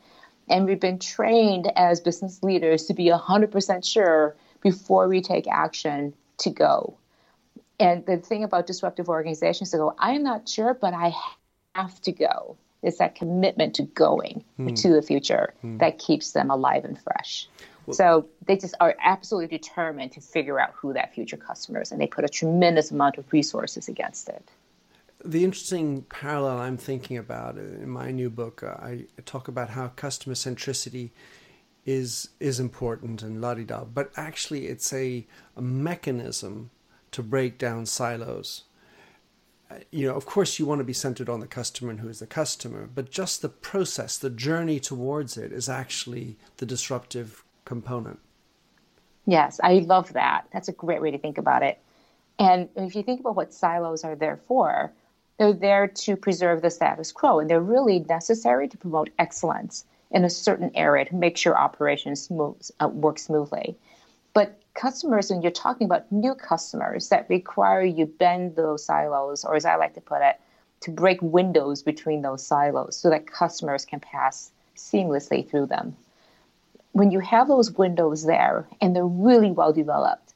And 0.49 0.67
we've 0.67 0.81
been 0.81 0.99
trained 0.99 1.71
as 1.77 2.01
business 2.01 2.43
leaders 2.43 2.87
to 2.87 2.95
be 2.95 3.07
100% 3.07 3.85
sure 3.85 4.37
before 4.61 5.09
we 5.09 5.21
take 5.23 5.47
action 5.49 6.15
to 6.39 6.51
go. 6.51 6.97
And 7.81 8.05
the 8.07 8.19
thing 8.19 8.45
about 8.45 8.67
disruptive 8.67 9.09
organizations 9.09 9.71
to 9.71 9.79
go, 9.79 9.95
I'm 9.99 10.23
not 10.23 10.49
sure, 10.49 10.75
but 10.75 10.95
I 10.95 11.15
have 11.75 12.01
to 12.03 12.13
go. 12.13 12.57
It's 12.83 12.99
that 12.99 13.15
commitment 13.15 13.77
to 13.77 13.83
going 13.83 14.45
mm. 14.59 14.81
to 14.83 14.93
the 14.93 15.03
future 15.03 15.55
mm. 15.65 15.79
that 15.79 15.99
keeps 15.99 16.33
them 16.33 16.51
alive 16.51 16.85
and 16.85 16.99
fresh. 17.01 17.49
Well, 17.87 17.95
so 17.95 18.27
they 18.47 18.57
just 18.57 18.75
are 18.81 18.97
absolutely 19.03 19.59
determined 19.59 20.13
to 20.13 20.21
figure 20.21 20.61
out 20.61 20.73
who 20.75 20.93
that 20.93 21.15
future 21.15 21.37
customer 21.37 21.83
is, 21.83 21.93
and 21.93 22.01
they 22.01 22.07
put 22.07 22.25
a 22.25 22.29
tremendous 22.29 22.91
amount 22.91 23.19
of 23.19 23.33
resources 23.33 23.89
against 23.89 24.29
it. 24.29 24.49
The 25.25 25.45
interesting 25.45 26.03
parallel 26.03 26.59
I'm 26.59 26.77
thinking 26.77 27.17
about 27.17 27.57
in 27.57 27.89
my 27.89 28.11
new 28.11 28.29
book, 28.31 28.63
uh, 28.63 28.75
I 28.81 29.07
talk 29.25 29.49
about 29.49 29.71
how 29.71 29.89
customer 29.89 30.35
centricity 30.35 31.11
is 31.87 32.31
is 32.41 32.59
important 32.61 33.23
and 33.23 33.41
la 33.41 33.55
di 33.55 33.65
da, 33.65 33.85
but 33.85 34.11
actually 34.17 34.67
it's 34.67 34.93
a, 34.93 35.27
a 35.57 35.63
mechanism 35.63 36.71
to 37.11 37.23
break 37.23 37.59
down 37.59 37.85
silos 37.85 38.65
you 39.91 40.07
know, 40.07 40.15
of 40.15 40.27
course, 40.27 40.59
you 40.59 40.67
want 40.67 40.81
to 40.81 40.85
be 40.85 40.93
centered 40.93 41.29
on 41.29 41.41
the 41.41 41.47
customer 41.47 41.91
and 41.91 42.01
who 42.01 42.09
is 42.09 42.21
the 42.21 42.27
customer, 42.27 42.89
but 42.93 43.11
just 43.11 43.43
the 43.43 43.49
process, 43.49 44.19
the 44.19 44.31
journey 44.31 44.79
towards 44.79 45.37
it 45.37 45.53
is 45.53 45.69
actually 45.69 46.37
the 46.59 46.67
disruptive 46.67 47.45
component. 47.65 48.19
Yes, 49.27 49.61
I 49.63 49.75
love 49.79 50.13
that. 50.13 50.47
That's 50.53 50.69
a 50.69 50.73
great 50.73 51.01
way 51.01 51.11
to 51.11 51.19
think 51.19 51.39
about 51.39 51.63
it. 51.63 51.79
And 52.39 52.69
if 52.77 52.95
you 52.95 53.03
think 53.03 53.21
about 53.21 53.37
what 53.37 53.55
silos 53.55 54.05
are 54.05 54.17
there 54.17 54.37
for, 54.37 54.93
they're 55.39 55.53
there 55.53 55.89
to 55.89 56.17
preserve 56.17 56.63
the 56.63 56.71
status 56.71 57.11
quo, 57.11 57.39
and 57.39 57.49
they're 57.49 57.61
really 57.61 58.01
necessary 58.01 58.69
to 58.69 58.77
promote 58.77 59.11
excellence 59.19 59.85
in 60.11 60.25
a 60.25 60.31
certain 60.31 60.71
area 60.75 61.05
to 61.05 61.15
make 61.15 61.37
sure 61.37 61.57
operations 61.57 62.31
uh, 62.31 62.89
work 62.89 63.19
smoothly. 63.19 63.77
But 64.33 64.61
customers, 64.75 65.31
when 65.31 65.43
you're 65.43 65.51
talking 65.51 65.87
about 65.87 66.11
new 66.13 66.35
customers 66.35 67.09
that 67.09 67.29
require 67.29 67.85
you 67.85 68.07
bend 68.07 68.57
those 68.57 68.85
silos, 68.85 69.45
or 69.45 69.57
as 69.57 69.65
I 69.65 69.77
like 69.77 69.95
to 69.95 70.01
put 70.01 70.23
it, 70.23 70.41
to 70.81 70.91
break 70.91 71.21
windows 71.23 71.83
between 71.83 72.23
those 72.23 72.47
silos 72.47 72.97
so 72.97 73.11
that 73.11 73.27
customers 73.27 73.85
can 73.85 74.01
pass 74.01 74.51
seamlessly 74.77 75.49
through 75.49 75.67
them. 75.67 75.97
When 76.95 77.11
you 77.11 77.21
have 77.21 77.49
those 77.49 77.71
windows 77.73 78.25
there 78.25 78.67
and 78.81 78.95
they're 78.95 79.07
really 79.07 79.51
well 79.51 79.73
developed, 79.73 80.33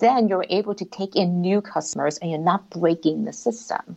then 0.00 0.28
you're 0.28 0.46
able 0.50 0.74
to 0.74 0.84
take 0.84 1.16
in 1.16 1.40
new 1.40 1.60
customers 1.60 2.18
and 2.18 2.30
you're 2.30 2.40
not 2.40 2.68
breaking 2.70 3.24
the 3.24 3.32
system. 3.32 3.96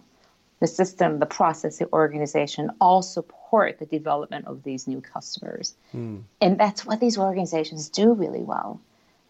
The 0.60 0.68
system, 0.68 1.20
the 1.20 1.26
process, 1.26 1.78
the 1.78 1.92
organization 1.92 2.72
all 2.82 3.02
support 3.02 3.78
the 3.78 3.86
development 3.86 4.48
of 4.48 4.64
these 4.64 4.88
new 4.88 5.02
customers. 5.02 5.76
Mm. 5.94 6.24
And 6.42 6.58
that's 6.58 6.86
what 6.86 7.00
these 7.00 7.18
organizations 7.18 7.90
do 7.90 8.14
really 8.14 8.42
well. 8.42 8.82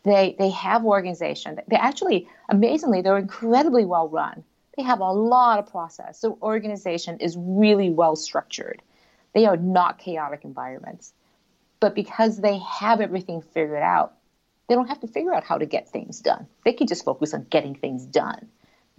They 0.03 0.35
they 0.39 0.51
have 0.51 0.85
organization. 0.85 1.59
They 1.67 1.75
actually 1.75 2.29
amazingly 2.47 3.01
they're 3.01 3.17
incredibly 3.17 3.83
well 3.83 4.07
run. 4.07 4.43
They 4.77 4.83
have 4.83 4.99
a 4.99 5.11
lot 5.11 5.59
of 5.59 5.71
process. 5.71 6.19
So 6.19 6.37
organization 6.41 7.17
is 7.19 7.35
really 7.37 7.89
well 7.89 8.15
structured. 8.15 8.81
They 9.33 9.45
are 9.45 9.57
not 9.57 9.97
chaotic 9.97 10.45
environments. 10.45 11.11
But 11.79 11.95
because 11.95 12.37
they 12.37 12.57
have 12.59 13.01
everything 13.01 13.41
figured 13.41 13.83
out, 13.83 14.13
they 14.67 14.75
don't 14.75 14.87
have 14.87 14.99
to 15.01 15.07
figure 15.07 15.33
out 15.33 15.43
how 15.43 15.57
to 15.57 15.65
get 15.65 15.89
things 15.89 16.19
done. 16.19 16.47
They 16.65 16.73
can 16.73 16.87
just 16.87 17.05
focus 17.05 17.33
on 17.33 17.45
getting 17.49 17.75
things 17.75 18.05
done 18.05 18.47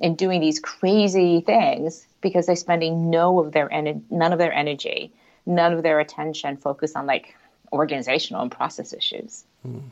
and 0.00 0.16
doing 0.16 0.40
these 0.40 0.60
crazy 0.60 1.40
things 1.40 2.06
because 2.20 2.46
they're 2.46 2.56
spending 2.56 3.10
no 3.10 3.40
of 3.40 3.52
their 3.52 3.72
en- 3.72 4.04
none 4.10 4.32
of 4.32 4.38
their 4.38 4.52
energy, 4.52 5.12
none 5.46 5.72
of 5.72 5.82
their 5.82 6.00
attention 6.00 6.56
focused 6.56 6.96
on 6.96 7.06
like 7.06 7.36
organizational 7.72 8.42
and 8.42 8.50
process 8.50 8.92
issues. 8.92 9.44
Mm. 9.66 9.82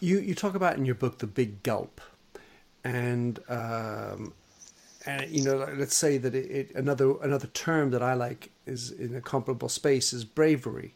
You 0.00 0.18
you 0.18 0.34
talk 0.34 0.54
about 0.54 0.76
in 0.76 0.84
your 0.84 0.96
book 0.96 1.18
the 1.18 1.26
big 1.26 1.62
gulp, 1.62 2.00
and 2.82 3.38
um, 3.48 4.32
and 5.06 5.30
you 5.30 5.44
know 5.44 5.68
let's 5.76 5.94
say 5.94 6.18
that 6.18 6.34
it, 6.34 6.50
it, 6.50 6.74
another 6.74 7.14
another 7.22 7.46
term 7.48 7.90
that 7.90 8.02
I 8.02 8.14
like 8.14 8.50
is 8.66 8.90
in 8.90 9.14
a 9.14 9.20
comparable 9.20 9.68
space 9.68 10.12
is 10.12 10.24
bravery, 10.24 10.94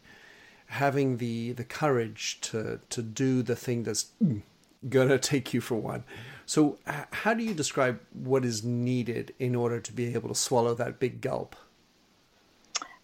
having 0.67 1.17
the 1.17 1.53
the 1.53 1.63
courage 1.63 2.39
to 2.41 2.79
to 2.89 3.01
do 3.01 3.41
the 3.41 3.55
thing 3.55 3.83
that's 3.83 4.11
gonna 4.89 5.17
take 5.19 5.53
you 5.53 5.61
for 5.61 5.75
one. 5.75 6.03
So 6.45 6.77
how 7.11 7.33
do 7.33 7.43
you 7.43 7.53
describe 7.53 7.99
what 8.13 8.45
is 8.45 8.63
needed 8.63 9.33
in 9.37 9.55
order 9.55 9.79
to 9.81 9.93
be 9.93 10.13
able 10.13 10.29
to 10.29 10.35
swallow 10.35 10.73
that 10.75 10.99
big 10.99 11.19
gulp? 11.19 11.55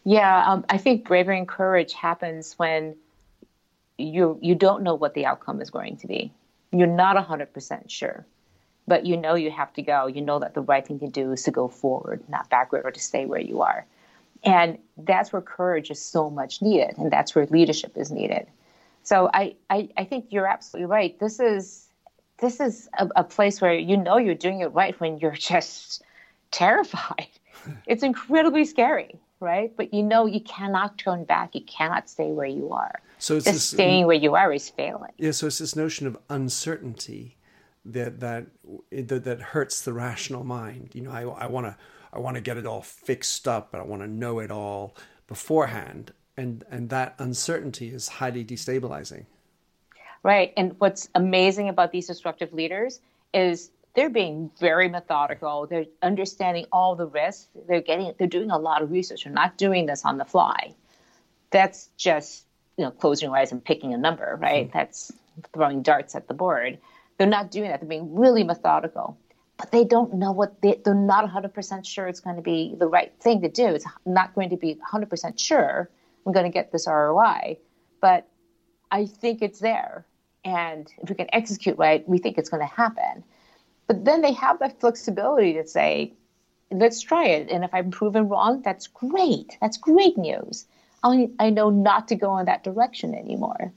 Yeah, 0.06 0.44
um, 0.50 0.66
I 0.70 0.78
think 0.78 1.06
bravery 1.06 1.38
and 1.38 1.48
courage 1.48 1.94
happens 1.94 2.54
when 2.58 2.96
you 3.98 4.38
you 4.42 4.56
don't 4.56 4.84
know 4.84 4.96
what 4.96 5.14
the 5.14 5.26
outcome 5.26 5.62
is 5.62 5.70
going 5.70 5.98
to 5.98 6.08
be. 6.08 6.32
You're 6.72 6.88
not 6.88 7.16
100% 7.16 7.90
sure, 7.90 8.26
but 8.88 9.06
you 9.06 9.16
know 9.16 9.36
you 9.36 9.52
have 9.52 9.72
to 9.74 9.82
go. 9.82 10.08
You 10.08 10.22
know 10.22 10.40
that 10.40 10.54
the 10.56 10.62
right 10.62 10.86
thing 10.86 11.00
to 11.00 11.08
do 11.08 11.32
is 11.32 11.44
to 11.44 11.52
go 11.52 11.68
forward, 11.68 12.24
not 12.28 12.50
backward 12.50 12.84
or 12.86 12.92
to 12.92 13.00
stay 13.00 13.26
where 13.26 13.40
you 13.40 13.62
are. 13.62 13.86
And 14.44 14.78
that's 14.98 15.32
where 15.32 15.42
courage 15.42 15.90
is 15.90 16.04
so 16.04 16.30
much 16.30 16.62
needed, 16.62 16.98
and 16.98 17.12
that's 17.12 17.34
where 17.34 17.46
leadership 17.46 17.98
is 17.98 18.12
needed. 18.12 18.48
So 19.04 19.30
I, 19.34 19.56
I, 19.70 19.90
I 19.98 20.06
think 20.06 20.28
you're 20.30 20.48
absolutely 20.48 20.88
right. 20.88 21.18
This 21.20 21.40
is 21.40 21.88
this 22.40 22.60
is 22.60 22.90
a, 22.98 23.08
a 23.18 23.24
place 23.24 23.62
where 23.62 23.74
you 23.74 23.96
know 23.96 24.18
you're 24.18 24.36
doing 24.36 24.62
it 24.62 24.68
right 24.68 25.00
when 25.00 25.18
you're 25.18 25.32
just 25.32 26.04
terrified. 26.52 27.28
it's 27.88 28.04
incredibly 28.04 28.66
scary, 28.66 29.18
right? 29.40 29.76
But 29.76 29.94
you 29.94 30.04
know 30.04 30.26
you 30.26 30.42
cannot 30.42 30.98
turn 30.98 31.24
back. 31.24 31.56
You 31.56 31.62
cannot 31.62 32.10
stay 32.10 32.32
where 32.32 32.48
you 32.48 32.72
are. 32.74 33.00
So 33.20 33.38
it's 33.38 33.46
just 33.46 33.56
this, 33.56 33.64
staying 33.66 34.08
where 34.08 34.18
you 34.18 34.36
are 34.36 34.52
is 34.52 34.70
failing. 34.70 35.12
Yeah. 35.18 35.32
So 35.32 35.48
it's 35.48 35.60
this 35.60 35.76
notion 35.76 36.08
of 36.08 36.18
uncertainty 36.30 37.38
that 37.86 38.20
that 38.20 38.48
that, 38.92 39.24
that 39.24 39.42
hurts 39.42 39.82
the 39.82 39.94
rational 39.94 40.44
mind. 40.44 40.92
You 40.94 41.02
know, 41.02 41.12
I 41.12 41.48
want 41.48 41.68
to 41.68 41.78
I 42.14 42.20
want 42.20 42.36
to 42.36 42.42
get 42.42 42.58
it 42.58 42.66
all 42.66 42.82
fixed 42.82 43.48
up, 43.48 43.72
but 43.72 43.82
I 43.82 43.84
want 43.84 44.02
to 44.02 44.08
know 44.08 44.40
it 44.40 44.52
all 44.52 44.96
beforehand, 45.28 46.14
and 46.38 46.64
and 46.70 46.90
that 46.90 47.16
uncertainty 47.18 47.90
is 47.90 48.08
highly 48.08 48.46
destabilizing. 48.46 49.26
Right. 50.22 50.54
And 50.56 50.76
what's 50.80 51.10
amazing 51.16 51.68
about 51.68 51.92
these 51.92 52.08
disruptive 52.08 52.54
leaders 52.54 53.02
is 53.34 53.72
they're 53.94 54.10
being 54.10 54.50
very 54.60 54.88
methodical. 54.88 55.68
They're 55.68 55.86
understanding 56.02 56.66
all 56.72 56.96
the 56.96 57.06
risks. 57.06 57.48
They're 57.68 57.82
getting 57.82 58.14
they're 58.18 58.28
doing 58.28 58.52
a 58.52 58.58
lot 58.58 58.82
of 58.82 58.92
research. 58.92 59.24
They're 59.24 59.34
not 59.34 59.58
doing 59.58 59.86
this 59.86 60.06
on 60.06 60.18
the 60.18 60.26
fly. 60.26 60.74
That's 61.52 61.90
just 61.98 62.46
you 62.78 62.86
know 62.86 62.92
closing 62.92 63.30
your 63.30 63.38
eyes 63.38 63.52
and 63.52 63.64
picking 63.64 63.94
a 63.94 63.98
number, 63.98 64.38
right? 64.42 64.68
Mm-hmm. 64.68 64.78
That's 64.78 65.12
throwing 65.54 65.82
darts 65.82 66.16
at 66.16 66.28
the 66.28 66.34
board. 66.34 66.78
They're 67.18 67.28
not 67.28 67.52
doing 67.52 67.70
that. 67.70 67.80
They're 67.80 67.90
being 67.90 68.16
really 68.16 68.44
methodical, 68.44 69.18
but 69.58 69.72
they 69.72 69.84
don't 69.84 70.14
know 70.14 70.32
what 70.32 70.62
they, 70.62 70.82
they're 70.84 70.96
not 70.96 71.30
100% 71.30 71.86
sure 71.86 72.08
it's 72.08 72.20
going 72.20 72.36
to 72.36 72.42
be 72.42 72.76
the 72.78 72.88
right 72.88 73.14
thing 73.20 73.42
to 73.42 73.50
do. 73.50 73.68
It's 73.68 73.86
not 74.06 74.34
going 74.36 74.50
to 74.50 74.58
be 74.58 74.80
100% 74.92 75.40
sure 75.40 75.90
I'm 76.26 76.34
going 76.34 76.46
to 76.46 76.52
get 76.52 76.72
this 76.72 76.88
ROI, 76.88 77.58
but 78.02 78.28
I 78.92 79.06
think 79.06 79.42
it's 79.42 79.60
there. 79.60 80.06
And 80.46 80.92
if 81.02 81.10
we 81.10 81.16
can 81.16 81.28
execute 81.34 81.78
right, 81.78 82.08
we 82.08 82.18
think 82.18 82.38
it's 82.38 82.50
going 82.50 82.68
to 82.68 82.74
happen. 82.74 83.24
But 83.88 84.06
then 84.06 84.22
they 84.22 84.34
have 84.34 84.60
that 84.60 84.80
flexibility 84.80 85.54
to 85.54 85.68
say, 85.68 86.14
let's 86.72 87.02
try 87.02 87.26
it. 87.26 87.50
And 87.50 87.64
if 87.64 87.74
I'm 87.74 87.92
proven 87.92 88.30
wrong, 88.30 88.62
that's 88.62 88.88
great. 88.88 89.58
That's 89.62 89.78
great 89.78 90.18
news. 90.18 90.66
I, 91.04 91.30
I 91.40 91.50
know 91.50 91.70
not 91.70 92.08
to 92.10 92.16
go 92.16 92.38
in 92.38 92.46
that 92.46 92.64
direction 92.64 93.14
anymore. 93.14 93.74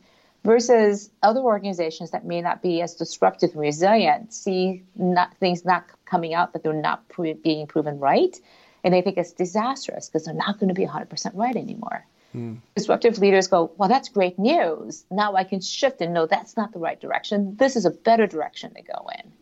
Versus 0.47 1.11
other 1.25 1.41
organizations 1.41 2.13
that 2.13 2.25
may 2.25 2.41
not 2.41 2.63
be 2.63 2.81
as 2.81 2.95
disruptive 2.95 3.51
and 3.51 3.61
resilient 3.61 4.33
see 4.33 4.85
not, 4.95 5.37
things 5.39 5.65
not 5.65 5.87
coming 6.05 6.35
out 6.35 6.53
that 6.53 6.63
they're 6.63 6.73
not 6.73 7.09
pro- 7.09 7.35
being 7.35 7.67
proven 7.67 7.99
right, 7.99 8.37
and 8.85 8.95
they 8.95 9.03
think 9.03 9.19
it's 9.19 9.33
disastrous 9.33 10.09
because 10.09 10.25
they're 10.25 10.35
not 10.35 10.61
going 10.61 10.69
to 10.69 10.75
be 10.75 10.87
100% 10.87 11.33
right 11.35 11.57
anymore. 11.57 12.07
Mm. 12.33 12.59
Disruptive 12.77 13.19
leaders 13.19 13.49
go, 13.49 13.73
Well, 13.77 13.89
that's 13.89 14.09
great 14.09 14.39
news. 14.39 15.05
Now 15.11 15.35
I 15.35 15.43
can 15.43 15.61
shift 15.61 16.01
and 16.01 16.15
know 16.15 16.27
that's 16.27 16.57
not 16.57 16.73
the 16.73 16.79
right 16.79 17.01
direction. 17.01 17.57
This 17.57 17.75
is 17.75 17.85
a 17.85 17.91
better 17.91 18.29
direction 18.29 18.73
to 18.75 18.83
go 18.83 19.11
in. 19.19 19.33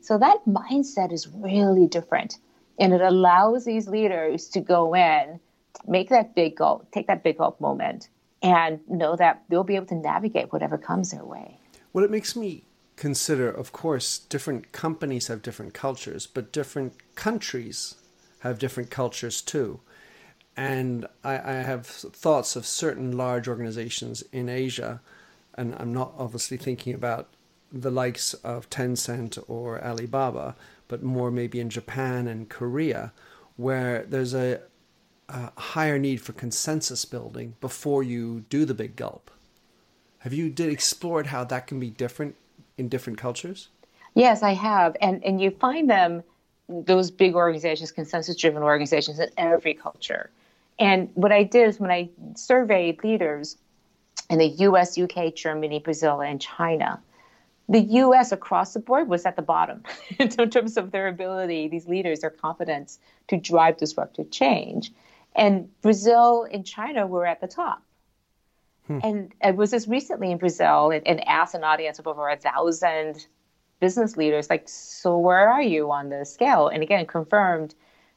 So 0.00 0.16
that 0.16 0.44
mindset 0.46 1.12
is 1.12 1.26
really 1.26 1.88
different. 1.88 2.38
And 2.78 2.92
it 2.92 3.00
allows 3.00 3.64
these 3.64 3.88
leaders 3.88 4.48
to 4.50 4.60
go 4.60 4.94
in, 4.94 5.40
make 5.88 6.10
that 6.10 6.36
big 6.36 6.56
goal, 6.56 6.86
take 6.92 7.08
that 7.08 7.24
big 7.24 7.38
gulp 7.38 7.60
moment, 7.60 8.08
and 8.46 8.80
know 8.88 9.16
that 9.16 9.42
they'll 9.48 9.64
be 9.64 9.76
able 9.76 9.86
to 9.86 9.96
navigate 9.96 10.52
whatever 10.52 10.78
comes 10.78 11.10
their 11.10 11.24
way. 11.24 11.58
Well, 11.92 12.04
it 12.04 12.10
makes 12.10 12.36
me 12.36 12.64
consider, 12.94 13.50
of 13.50 13.72
course, 13.72 14.18
different 14.18 14.72
companies 14.72 15.26
have 15.26 15.42
different 15.42 15.74
cultures, 15.74 16.26
but 16.26 16.52
different 16.52 16.94
countries 17.16 17.96
have 18.40 18.58
different 18.58 18.90
cultures 18.90 19.42
too. 19.42 19.80
And 20.56 21.06
I, 21.24 21.34
I 21.34 21.52
have 21.54 21.86
thoughts 21.86 22.56
of 22.56 22.64
certain 22.64 23.16
large 23.16 23.48
organizations 23.48 24.22
in 24.32 24.48
Asia, 24.48 25.00
and 25.54 25.74
I'm 25.78 25.92
not 25.92 26.14
obviously 26.16 26.56
thinking 26.56 26.94
about 26.94 27.28
the 27.72 27.90
likes 27.90 28.32
of 28.34 28.70
Tencent 28.70 29.42
or 29.48 29.84
Alibaba, 29.84 30.54
but 30.88 31.02
more 31.02 31.30
maybe 31.30 31.60
in 31.60 31.68
Japan 31.68 32.28
and 32.28 32.48
Korea, 32.48 33.12
where 33.56 34.04
there's 34.08 34.34
a, 34.34 34.60
a 35.28 35.50
higher 35.60 35.98
need 35.98 36.20
for 36.20 36.32
consensus 36.32 37.04
building 37.04 37.56
before 37.60 38.02
you 38.02 38.44
do 38.48 38.64
the 38.64 38.74
big 38.74 38.96
gulp. 38.96 39.30
Have 40.20 40.32
you 40.32 40.48
did 40.50 40.70
explored 40.70 41.26
how 41.26 41.44
that 41.44 41.66
can 41.66 41.78
be 41.80 41.90
different 41.90 42.36
in 42.78 42.88
different 42.88 43.18
cultures? 43.18 43.68
Yes, 44.14 44.42
I 44.42 44.54
have, 44.54 44.96
and 45.00 45.22
and 45.24 45.40
you 45.40 45.50
find 45.50 45.90
them 45.90 46.22
those 46.68 47.10
big 47.10 47.34
organizations, 47.34 47.92
consensus 47.92 48.36
driven 48.36 48.62
organizations 48.62 49.18
in 49.18 49.28
every 49.36 49.74
culture. 49.74 50.30
And 50.78 51.10
what 51.14 51.32
I 51.32 51.42
did 51.44 51.68
is 51.68 51.80
when 51.80 51.90
I 51.90 52.10
surveyed 52.34 53.02
leaders 53.04 53.56
in 54.28 54.38
the 54.38 54.46
US, 54.46 54.98
UK, 54.98 55.34
Germany, 55.34 55.78
Brazil, 55.78 56.20
and 56.20 56.40
China, 56.40 57.00
the 57.68 57.80
US 57.80 58.32
across 58.32 58.74
the 58.74 58.80
board 58.80 59.08
was 59.08 59.26
at 59.26 59.36
the 59.36 59.42
bottom 59.42 59.82
in 60.18 60.28
terms 60.28 60.76
of 60.76 60.90
their 60.90 61.08
ability, 61.08 61.68
these 61.68 61.86
leaders, 61.86 62.20
their 62.20 62.30
competence 62.30 62.98
to 63.28 63.36
drive 63.36 63.76
disruptive 63.76 64.30
change. 64.30 64.92
And 65.36 65.68
Brazil 65.82 66.48
and 66.50 66.66
China 66.66 67.06
were 67.06 67.26
at 67.26 67.40
the 67.40 67.46
top. 67.46 67.82
Hmm. 68.86 68.98
And 69.02 69.34
I 69.42 69.50
was 69.50 69.70
just 69.70 69.86
recently 69.86 70.30
in 70.32 70.38
Brazil 70.38 70.90
and, 70.90 71.06
and 71.06 71.26
asked 71.28 71.54
an 71.54 71.62
audience 71.62 71.98
of 71.98 72.06
over 72.06 72.28
a 72.28 72.36
thousand 72.36 73.26
business 73.78 74.16
leaders, 74.16 74.48
like, 74.48 74.68
so 74.68 75.18
where 75.18 75.48
are 75.50 75.62
you 75.62 75.90
on 75.90 76.08
the 76.08 76.24
scale? 76.24 76.68
And 76.68 76.82
again, 76.82 77.06
confirmed 77.06 77.74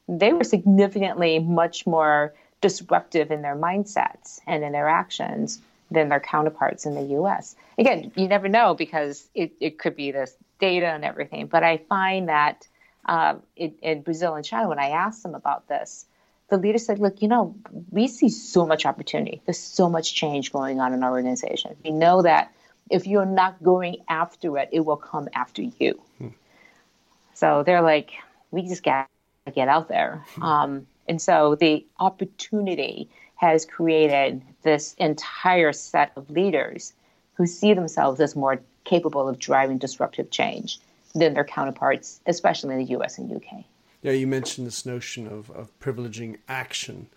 they 0.08 0.32
were 0.32 0.44
significantly 0.44 1.38
much 1.38 1.86
more 1.86 2.34
disruptive 2.60 3.30
in 3.30 3.42
their 3.42 3.56
mindsets 3.56 4.40
and 4.46 4.64
in 4.64 4.72
their 4.72 4.88
actions 4.88 5.60
than 5.90 6.08
their 6.08 6.20
counterparts 6.20 6.86
in 6.86 6.94
the 6.94 7.16
US. 7.18 7.56
Again, 7.78 8.12
you 8.16 8.28
never 8.28 8.48
know 8.48 8.74
because 8.74 9.28
it, 9.34 9.52
it 9.60 9.78
could 9.78 9.96
be 9.96 10.12
this 10.12 10.34
data 10.58 10.86
and 10.86 11.04
everything, 11.04 11.46
but 11.46 11.62
I 11.62 11.78
find 11.88 12.28
that 12.28 12.66
uh, 13.06 13.36
in, 13.56 13.74
in 13.82 14.02
Brazil 14.02 14.34
and 14.34 14.44
China, 14.44 14.68
when 14.68 14.78
I 14.78 14.90
asked 14.90 15.22
them 15.22 15.34
about 15.34 15.68
this, 15.68 16.06
the 16.50 16.58
leader 16.58 16.78
said, 16.78 16.98
Look, 16.98 17.22
you 17.22 17.28
know, 17.28 17.54
we 17.90 18.08
see 18.08 18.28
so 18.28 18.66
much 18.66 18.84
opportunity. 18.84 19.40
There's 19.46 19.58
so 19.58 19.88
much 19.88 20.14
change 20.14 20.52
going 20.52 20.80
on 20.80 20.92
in 20.92 21.02
our 21.02 21.10
organization. 21.10 21.76
We 21.84 21.90
know 21.92 22.22
that 22.22 22.52
if 22.90 23.06
you're 23.06 23.26
not 23.26 23.62
going 23.62 23.98
after 24.08 24.58
it, 24.58 24.68
it 24.72 24.80
will 24.80 24.96
come 24.96 25.28
after 25.32 25.62
you. 25.62 26.00
Hmm. 26.18 26.28
So 27.34 27.62
they're 27.62 27.82
like, 27.82 28.10
We 28.50 28.62
just 28.62 28.82
got 28.82 29.08
to 29.46 29.52
get 29.52 29.68
out 29.68 29.88
there. 29.88 30.24
Hmm. 30.34 30.42
Um, 30.42 30.86
and 31.08 31.22
so 31.22 31.54
the 31.54 31.86
opportunity 31.98 33.08
has 33.36 33.64
created 33.64 34.42
this 34.62 34.94
entire 34.98 35.72
set 35.72 36.12
of 36.14 36.30
leaders 36.30 36.92
who 37.34 37.46
see 37.46 37.72
themselves 37.72 38.20
as 38.20 38.36
more 38.36 38.60
capable 38.84 39.28
of 39.28 39.38
driving 39.38 39.78
disruptive 39.78 40.30
change 40.30 40.78
than 41.14 41.34
their 41.34 41.44
counterparts, 41.44 42.20
especially 42.26 42.74
in 42.74 42.80
the 42.80 42.98
US 42.98 43.18
and 43.18 43.32
UK. 43.32 43.64
Yeah, 44.02 44.12
you 44.12 44.26
mentioned 44.26 44.66
this 44.66 44.86
notion 44.86 45.26
of, 45.26 45.50
of 45.50 45.78
privileging 45.78 46.38
action 46.48 47.08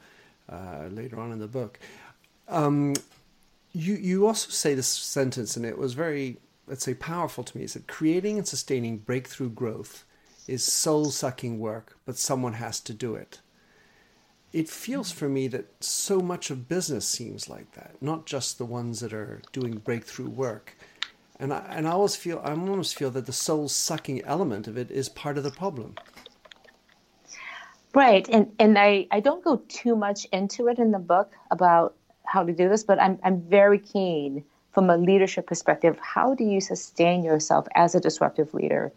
uh, 0.49 0.87
later 0.91 1.19
on 1.19 1.31
in 1.31 1.39
the 1.39 1.47
book. 1.47 1.79
Um, 2.47 2.93
you, 3.71 3.95
you 3.95 4.27
also 4.27 4.49
say 4.49 4.73
this 4.73 4.87
sentence, 4.87 5.55
and 5.55 5.65
it 5.65 5.77
was 5.77 5.93
very, 5.93 6.37
let's 6.67 6.83
say, 6.83 6.93
powerful 6.93 7.43
to 7.43 7.57
me. 7.57 7.63
It 7.63 7.71
said, 7.71 7.87
creating 7.87 8.37
and 8.37 8.47
sustaining 8.47 8.97
breakthrough 8.97 9.49
growth 9.49 10.03
is 10.47 10.63
soul 10.63 11.05
sucking 11.05 11.59
work, 11.59 11.97
but 12.05 12.17
someone 12.17 12.53
has 12.53 12.79
to 12.81 12.93
do 12.93 13.15
it 13.15 13.39
it 14.53 14.69
feels 14.69 15.11
for 15.11 15.27
me 15.27 15.47
that 15.47 15.83
so 15.83 16.19
much 16.19 16.51
of 16.51 16.69
business 16.69 17.07
seems 17.07 17.49
like 17.49 17.71
that, 17.73 17.95
not 18.01 18.27
just 18.27 18.59
the 18.59 18.65
ones 18.65 18.99
that 18.99 19.11
are 19.11 19.41
doing 19.51 19.79
breakthrough 19.79 20.29
work. 20.29 20.77
And 21.39 21.51
I, 21.51 21.65
and 21.69 21.87
I 21.87 21.91
always 21.91 22.15
feel 22.15 22.39
I 22.43 22.51
almost 22.51 22.95
feel 22.95 23.09
that 23.11 23.25
the 23.25 23.33
soul 23.33 23.67
sucking 23.67 24.23
element 24.23 24.67
of 24.67 24.77
it 24.77 24.91
is 24.91 25.09
part 25.09 25.39
of 25.39 25.43
the 25.43 25.51
problem. 25.51 25.95
Right, 27.93 28.27
and 28.29 28.51
and 28.59 28.77
I, 28.77 29.07
I 29.11 29.19
don't 29.19 29.43
go 29.43 29.57
too 29.67 29.95
much 29.95 30.25
into 30.31 30.67
it 30.67 30.79
in 30.79 30.91
the 30.91 30.99
book 30.99 31.31
about 31.51 31.95
how 32.25 32.43
to 32.43 32.53
do 32.53 32.67
this, 32.69 32.83
but 32.83 33.01
I'm 33.01 33.19
I'm 33.23 33.41
very 33.41 33.79
keen 33.79 34.43
from 34.71 34.89
a 34.89 34.97
leadership 34.97 35.45
perspective. 35.45 35.99
How 35.99 36.33
do 36.33 36.43
you 36.43 36.59
sustain 36.59 37.23
yourself 37.23 37.67
as 37.75 37.93
a 37.93 37.99
disruptive 37.99 38.53
leader, 38.53 38.91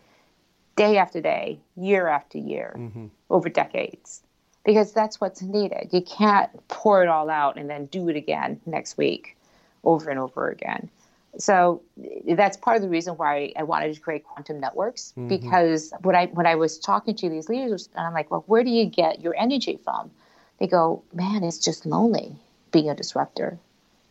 day 0.76 0.96
after 0.96 1.20
day, 1.20 1.58
year 1.76 2.08
after 2.08 2.38
year, 2.38 2.74
mm-hmm. 2.78 3.06
over 3.28 3.48
decades? 3.50 4.22
because 4.66 4.92
that's 4.92 5.20
what's 5.20 5.40
needed. 5.40 5.88
You 5.92 6.02
can't 6.02 6.50
pour 6.66 7.02
it 7.02 7.08
all 7.08 7.30
out 7.30 7.56
and 7.56 7.70
then 7.70 7.86
do 7.86 8.08
it 8.08 8.16
again 8.16 8.60
next 8.66 8.98
week 8.98 9.36
over 9.84 10.10
and 10.10 10.18
over 10.18 10.50
again. 10.50 10.90
So 11.38 11.82
that's 12.26 12.56
part 12.56 12.76
of 12.76 12.82
the 12.82 12.88
reason 12.88 13.14
why 13.14 13.52
I 13.56 13.62
wanted 13.62 13.94
to 13.94 14.00
create 14.00 14.24
quantum 14.24 14.60
networks 14.60 15.12
mm-hmm. 15.16 15.28
because 15.28 15.92
when 16.02 16.16
I 16.16 16.26
when 16.26 16.46
I 16.46 16.54
was 16.54 16.78
talking 16.78 17.14
to 17.16 17.28
these 17.28 17.48
leaders 17.48 17.88
and 17.94 18.06
I'm 18.06 18.14
like, 18.14 18.30
well, 18.30 18.44
where 18.46 18.64
do 18.64 18.70
you 18.70 18.86
get 18.86 19.20
your 19.20 19.36
energy 19.36 19.78
from? 19.82 20.10
They 20.58 20.66
go, 20.66 21.02
man, 21.12 21.44
it's 21.44 21.58
just 21.58 21.84
lonely 21.84 22.36
being 22.72 22.88
a 22.88 22.94
disruptor 22.94 23.58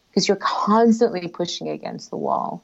because 0.09 0.27
you're 0.27 0.37
constantly 0.37 1.27
pushing 1.27 1.67
against 1.69 2.09
the 2.09 2.17
wall. 2.17 2.63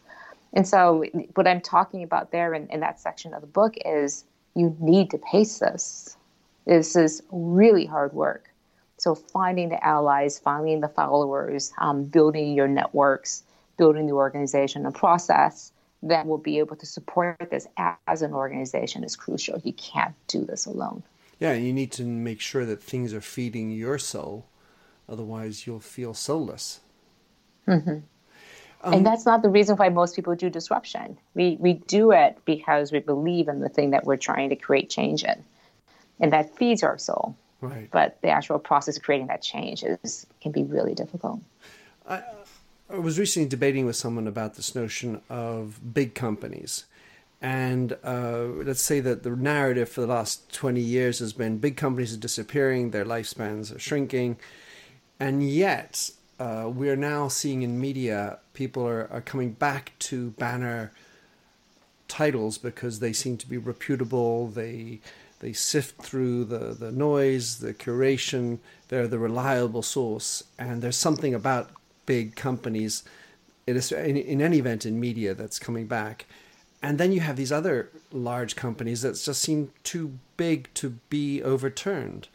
And 0.53 0.67
so 0.67 1.05
what 1.33 1.47
I'm 1.47 1.61
talking 1.61 2.03
about 2.03 2.31
there 2.31 2.53
in, 2.53 2.67
in 2.67 2.81
that 2.81 2.99
section 2.99 3.33
of 3.33 3.41
the 3.41 3.47
book 3.47 3.75
is 3.85 4.25
you 4.55 4.75
need 4.79 5.11
to 5.11 5.17
pace 5.17 5.59
this. 5.59 6.17
This 6.65 6.95
is 6.95 7.23
really 7.31 7.85
hard 7.85 8.13
work. 8.13 8.49
So 8.97 9.15
finding 9.15 9.69
the 9.69 9.83
allies, 9.83 10.37
finding 10.37 10.81
the 10.81 10.87
followers, 10.87 11.73
um, 11.79 12.03
building 12.03 12.53
your 12.53 12.67
networks, 12.67 13.43
building 13.77 14.07
the 14.07 14.13
organization 14.13 14.85
and 14.85 14.93
process 14.93 15.71
that 16.03 16.25
will 16.25 16.37
be 16.37 16.59
able 16.59 16.75
to 16.75 16.85
support 16.85 17.49
this 17.51 17.67
as 18.07 18.21
an 18.21 18.33
organization 18.33 19.03
is 19.03 19.15
crucial. 19.15 19.59
You 19.63 19.73
can't 19.73 20.15
do 20.27 20.43
this 20.45 20.65
alone. 20.65 21.03
Yeah, 21.39 21.53
you 21.53 21.73
need 21.73 21.91
to 21.93 22.03
make 22.03 22.39
sure 22.39 22.65
that 22.65 22.81
things 22.81 23.13
are 23.13 23.21
feeding 23.21 23.71
your 23.71 23.97
soul, 23.97 24.45
otherwise 25.09 25.65
you'll 25.65 25.79
feel 25.79 26.13
soulless. 26.13 26.81
Mm-hmm. 27.67 27.99
Um, 28.83 28.93
and 28.93 29.05
that's 29.05 29.25
not 29.25 29.43
the 29.43 29.49
reason 29.49 29.75
why 29.77 29.89
most 29.89 30.15
people 30.15 30.35
do 30.35 30.49
disruption. 30.49 31.17
We 31.35 31.57
we 31.59 31.73
do 31.73 32.11
it 32.11 32.37
because 32.45 32.91
we 32.91 32.99
believe 32.99 33.47
in 33.47 33.59
the 33.59 33.69
thing 33.69 33.91
that 33.91 34.05
we're 34.05 34.17
trying 34.17 34.49
to 34.49 34.55
create 34.55 34.89
change 34.89 35.23
in, 35.23 35.43
and 36.19 36.33
that 36.33 36.55
feeds 36.57 36.81
our 36.81 36.97
soul. 36.97 37.35
Right. 37.59 37.89
But 37.91 38.19
the 38.21 38.29
actual 38.29 38.57
process 38.57 38.97
of 38.97 39.03
creating 39.03 39.27
that 39.27 39.43
change 39.43 39.83
is 39.83 40.25
can 40.41 40.51
be 40.51 40.63
really 40.63 40.95
difficult. 40.95 41.41
I, 42.07 42.23
I 42.91 42.97
was 42.97 43.17
recently 43.17 43.47
debating 43.47 43.85
with 43.85 43.95
someone 43.95 44.27
about 44.27 44.55
this 44.55 44.75
notion 44.75 45.21
of 45.29 45.93
big 45.93 46.13
companies. 46.13 46.85
And 47.41 47.97
uh, 48.03 48.43
let's 48.43 48.81
say 48.81 48.99
that 48.99 49.23
the 49.23 49.29
narrative 49.29 49.87
for 49.87 50.01
the 50.01 50.07
last 50.07 50.51
20 50.53 50.81
years 50.81 51.19
has 51.19 51.31
been 51.31 51.57
big 51.57 51.77
companies 51.77 52.13
are 52.13 52.19
disappearing, 52.19 52.91
their 52.91 53.05
lifespans 53.05 53.73
are 53.73 53.79
shrinking. 53.79 54.37
And 55.21 55.47
yet, 55.49 56.11
uh, 56.37 56.69
we 56.73 56.89
are 56.89 56.97
now 56.97 57.29
seeing 57.29 57.61
in 57.61 57.79
media 57.79 58.39
people 58.53 58.85
are, 58.85 59.07
are 59.09 59.21
coming 59.21 59.51
back 59.51 59.93
to 59.99 60.31
banner 60.31 60.91
titles 62.09 62.57
because 62.57 62.99
they 62.99 63.13
seem 63.13 63.37
to 63.37 63.47
be 63.47 63.57
reputable. 63.57 64.47
They 64.47 64.99
they 65.39 65.53
sift 65.53 66.01
through 66.01 66.45
the, 66.45 66.75
the 66.77 66.91
noise, 66.91 67.59
the 67.59 67.73
curation. 67.73 68.59
They're 68.89 69.07
the 69.07 69.17
reliable 69.17 69.81
source, 69.81 70.43
and 70.59 70.81
there's 70.83 70.97
something 70.97 71.33
about 71.33 71.71
big 72.05 72.35
companies, 72.35 73.03
in, 73.67 73.77
in 73.77 74.41
any 74.41 74.57
event 74.57 74.85
in 74.85 74.99
media 74.99 75.33
that's 75.33 75.59
coming 75.59 75.87
back. 75.87 76.25
And 76.81 76.97
then 76.97 77.11
you 77.11 77.19
have 77.19 77.35
these 77.35 77.51
other 77.51 77.89
large 78.11 78.55
companies 78.55 79.03
that 79.03 79.13
just 79.13 79.41
seem 79.41 79.71
too 79.83 80.17
big 80.35 80.73
to 80.75 80.97
be 81.09 81.43
overturned. 81.43 82.27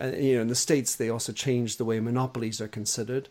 Uh, 0.00 0.12
you 0.16 0.36
know, 0.36 0.42
in 0.42 0.48
the 0.48 0.54
states, 0.54 0.94
they 0.94 1.10
also 1.10 1.32
changed 1.32 1.78
the 1.78 1.84
way 1.84 1.98
monopolies 1.98 2.60
are 2.60 2.68
considered 2.68 3.28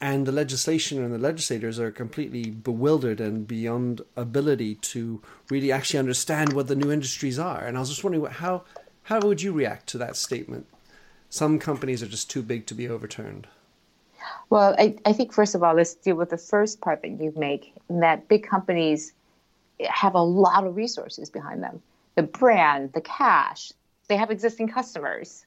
and 0.00 0.26
the 0.26 0.32
legislation 0.32 1.02
and 1.02 1.12
the 1.12 1.18
legislators 1.18 1.80
are 1.80 1.90
completely 1.90 2.50
bewildered 2.50 3.20
and 3.20 3.48
beyond 3.48 4.02
ability 4.14 4.74
to 4.76 5.22
really 5.48 5.72
actually 5.72 5.98
understand 5.98 6.52
what 6.52 6.68
the 6.68 6.76
new 6.76 6.92
industries 6.92 7.38
are. 7.38 7.64
And 7.64 7.76
I 7.76 7.80
was 7.80 7.88
just 7.88 8.04
wondering 8.04 8.24
how 8.26 8.64
how 9.04 9.20
would 9.20 9.40
you 9.40 9.52
react 9.52 9.86
to 9.88 9.98
that 9.98 10.16
statement? 10.16 10.66
Some 11.30 11.58
companies 11.58 12.02
are 12.02 12.08
just 12.08 12.28
too 12.28 12.42
big 12.42 12.66
to 12.66 12.74
be 12.74 12.88
overturned. 12.88 13.46
Well, 14.50 14.74
I, 14.78 14.96
I 15.04 15.12
think 15.12 15.32
first 15.32 15.54
of 15.54 15.62
all, 15.62 15.74
let's 15.74 15.94
deal 15.94 16.16
with 16.16 16.30
the 16.30 16.38
first 16.38 16.80
part 16.80 17.02
that 17.02 17.20
you 17.20 17.32
make, 17.36 17.74
that 17.88 18.28
big 18.28 18.46
companies 18.46 19.12
have 19.88 20.14
a 20.14 20.22
lot 20.22 20.64
of 20.64 20.76
resources 20.76 21.30
behind 21.30 21.62
them. 21.62 21.82
The 22.14 22.22
brand, 22.22 22.92
the 22.92 23.00
cash, 23.00 23.72
they 24.08 24.16
have 24.16 24.30
existing 24.30 24.68
customers, 24.68 25.44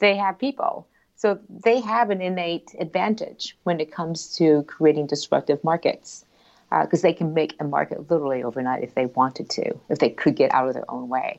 they 0.00 0.16
have 0.16 0.38
people 0.38 0.86
so 1.22 1.38
they 1.48 1.78
have 1.78 2.10
an 2.10 2.20
innate 2.20 2.74
advantage 2.80 3.56
when 3.62 3.78
it 3.78 3.92
comes 3.92 4.34
to 4.38 4.64
creating 4.64 5.06
disruptive 5.06 5.62
markets 5.62 6.24
because 6.68 6.98
uh, 6.98 7.06
they 7.06 7.12
can 7.12 7.32
make 7.32 7.54
a 7.60 7.64
market 7.64 8.10
literally 8.10 8.42
overnight 8.42 8.82
if 8.82 8.96
they 8.96 9.06
wanted 9.06 9.48
to, 9.50 9.72
if 9.88 10.00
they 10.00 10.10
could 10.10 10.34
get 10.34 10.52
out 10.52 10.66
of 10.66 10.74
their 10.74 10.90
own 10.90 11.08
way. 11.08 11.38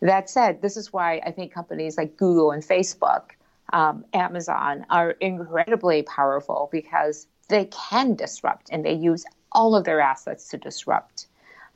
That 0.00 0.28
said, 0.28 0.62
this 0.62 0.76
is 0.76 0.92
why 0.92 1.22
I 1.24 1.30
think 1.30 1.52
companies 1.52 1.96
like 1.96 2.16
Google 2.16 2.50
and 2.50 2.60
Facebook, 2.60 3.36
um, 3.72 4.04
Amazon 4.12 4.86
are 4.90 5.10
incredibly 5.12 6.02
powerful 6.02 6.68
because 6.72 7.26
they 7.48 7.66
can 7.66 8.14
disrupt 8.14 8.68
and 8.70 8.84
they 8.84 8.94
use 8.94 9.24
all 9.52 9.74
of 9.74 9.84
their 9.84 10.00
assets 10.00 10.48
to 10.48 10.56
disrupt. 10.58 11.26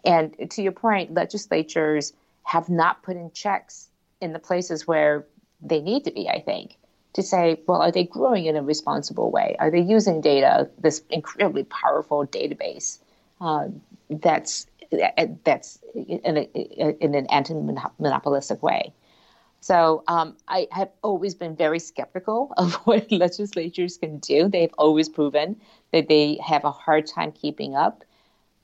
And 0.05 0.51
to 0.51 0.63
your 0.63 0.73
point, 0.73 1.15
legislatures 1.15 2.13
have 2.43 2.69
not 2.69 3.03
put 3.03 3.17
in 3.17 3.31
checks 3.33 3.89
in 4.21 4.33
the 4.33 4.39
places 4.39 4.87
where 4.87 5.27
they 5.61 5.81
need 5.81 6.05
to 6.05 6.11
be, 6.11 6.29
I 6.29 6.41
think 6.41 6.77
to 7.15 7.23
say, 7.23 7.61
well, 7.67 7.81
are 7.81 7.93
they 7.93 8.05
growing 8.05 8.47
in 8.47 8.57
a 8.57 8.63
responsible 8.63 9.31
way? 9.31 9.57
Are 9.59 9.71
they 9.71 9.81
using 9.81 10.21
data, 10.21 10.69
this 10.79 11.03
incredibly 11.11 11.65
powerful 11.65 12.27
database 12.27 12.99
uh, 13.41 13.69
that's 14.11 14.67
that's 15.45 15.79
in, 15.95 16.37
a, 16.37 16.43
in 17.03 17.15
an 17.15 17.27
anti-monopolistic 17.27 18.63
way? 18.63 18.93
So 19.65 20.05
um, 20.09 20.37
I 20.47 20.69
have 20.73 20.91
always 21.01 21.35
been 21.35 21.57
very 21.57 21.79
skeptical 21.79 22.53
of 22.59 22.75
what 22.85 23.11
legislatures 23.11 23.97
can 23.97 24.19
do. 24.19 24.47
They've 24.47 24.75
always 24.77 25.09
proven 25.09 25.57
that 25.91 26.07
they 26.07 26.39
have 26.45 26.67
a 26.67 26.71
hard 26.71 27.07
time 27.07 27.33
keeping 27.33 27.75
up, 27.75 28.05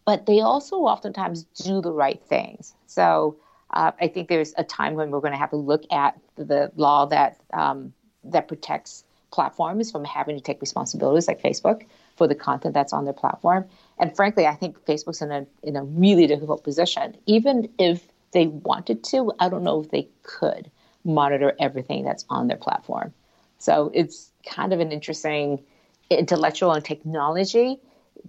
but 0.05 0.27
they 0.27 0.41
also 0.41 0.77
oftentimes 0.81 1.45
do 1.65 1.81
the 1.81 1.91
right 1.91 2.23
things. 2.25 2.75
So 2.87 3.37
uh, 3.71 3.93
I 3.99 4.09
think 4.09 4.29
there's 4.29 4.53
a 4.59 4.65
time 4.65 4.93
when 4.93 5.11
we're 5.11 5.21
going 5.21 5.33
to 5.33 5.39
have 5.39 5.49
to 5.51 5.57
look 5.57 5.85
at 5.91 6.21
the 6.37 6.71
law 6.77 7.07
that 7.07 7.41
um, 7.55 7.95
that 8.25 8.47
protects 8.47 9.03
platforms 9.31 9.91
from 9.91 10.05
having 10.05 10.37
to 10.37 10.43
take 10.43 10.61
responsibilities 10.61 11.27
like 11.29 11.41
Facebook 11.41 11.87
for 12.17 12.29
the 12.29 12.35
content 12.35 12.75
that's 12.75 12.93
on 12.93 13.07
their 13.07 13.15
platform. 13.15 13.65
And 13.99 14.15
frankly, 14.15 14.47
I 14.47 14.55
think 14.55 14.79
Facebook's 14.85 15.23
in 15.23 15.33
a 15.33 15.47
in 15.63 15.77
a 15.77 15.83
really 15.83 16.27
difficult 16.27 16.63
position. 16.63 17.17
Even 17.25 17.71
if 17.79 18.07
they 18.33 18.49
wanted 18.49 19.03
to, 19.05 19.33
I 19.41 19.49
don't 19.49 19.65
know 19.65 19.81
if 19.81 19.91
they 19.91 20.07
could 20.25 20.71
monitor 21.05 21.55
everything 21.59 22.05
that's 22.05 22.25
on 22.29 22.49
their 22.49 22.57
platform. 22.57 23.13
So 23.59 23.91
it's 23.95 24.31
kind 24.47 24.73
of 24.73 24.81
an 24.81 24.93
interesting 24.93 25.63
intellectual 26.11 26.73
and 26.73 26.85
technology 26.85 27.79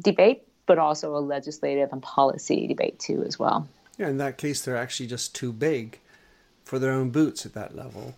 debate, 0.01 0.43
but 0.65 0.77
also 0.77 1.15
a 1.15 1.19
legislative 1.19 1.91
and 1.91 2.01
policy 2.01 2.67
debate 2.67 2.99
too 2.99 3.23
as 3.23 3.39
well. 3.39 3.67
Yeah, 3.97 4.09
in 4.09 4.17
that 4.17 4.37
case, 4.37 4.61
they're 4.61 4.77
actually 4.77 5.07
just 5.07 5.35
too 5.35 5.51
big 5.53 5.99
for 6.63 6.79
their 6.79 6.91
own 6.91 7.09
boots 7.09 7.45
at 7.45 7.53
that 7.53 7.75
level. 7.75 8.15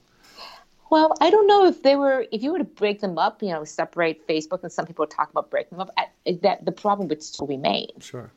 Well, 0.90 1.16
I 1.22 1.32
don't 1.32 1.48
know 1.48 1.66
if 1.66 1.82
they 1.82 1.96
were. 1.96 2.28
If 2.32 2.44
you 2.44 2.52
were 2.52 2.60
to 2.60 2.64
break 2.64 3.02
them 3.02 3.18
up, 3.18 3.42
you 3.42 3.50
know, 3.50 3.64
separate 3.64 4.28
Facebook, 4.28 4.62
and 4.62 4.72
some 4.72 4.86
people 4.86 5.08
talk 5.08 5.32
about 5.32 5.50
breaking 5.50 5.78
them 5.78 5.88
up, 5.88 6.08
that 6.42 6.66
the 6.66 6.72
problem 6.72 7.08
would 7.08 7.24
still 7.24 7.48
remain. 7.48 7.88
Sure. 8.00 8.30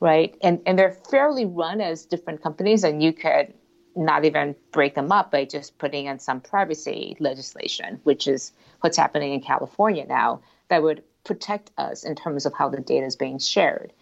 Right, 0.00 0.36
and 0.42 0.60
and 0.66 0.76
they're 0.76 0.96
fairly 1.10 1.44
run 1.44 1.80
as 1.80 2.04
different 2.04 2.42
companies, 2.42 2.82
and 2.82 3.00
you 3.00 3.12
could 3.12 3.54
not 3.94 4.24
even 4.24 4.54
break 4.70 4.94
them 4.94 5.12
up 5.12 5.30
by 5.30 5.44
just 5.44 5.78
putting 5.78 6.06
in 6.06 6.18
some 6.18 6.40
privacy 6.40 7.16
legislation, 7.20 8.00
which 8.04 8.26
is 8.26 8.52
what's 8.80 8.96
happening 8.96 9.32
in 9.32 9.40
California 9.40 10.06
now, 10.06 10.40
that 10.68 10.82
would 10.82 11.02
protect 11.24 11.70
us 11.78 12.04
in 12.04 12.14
terms 12.14 12.46
of 12.46 12.52
how 12.54 12.68
the 12.68 12.80
data 12.80 13.06
is 13.06 13.16
being 13.16 13.38
shared. 13.38 13.92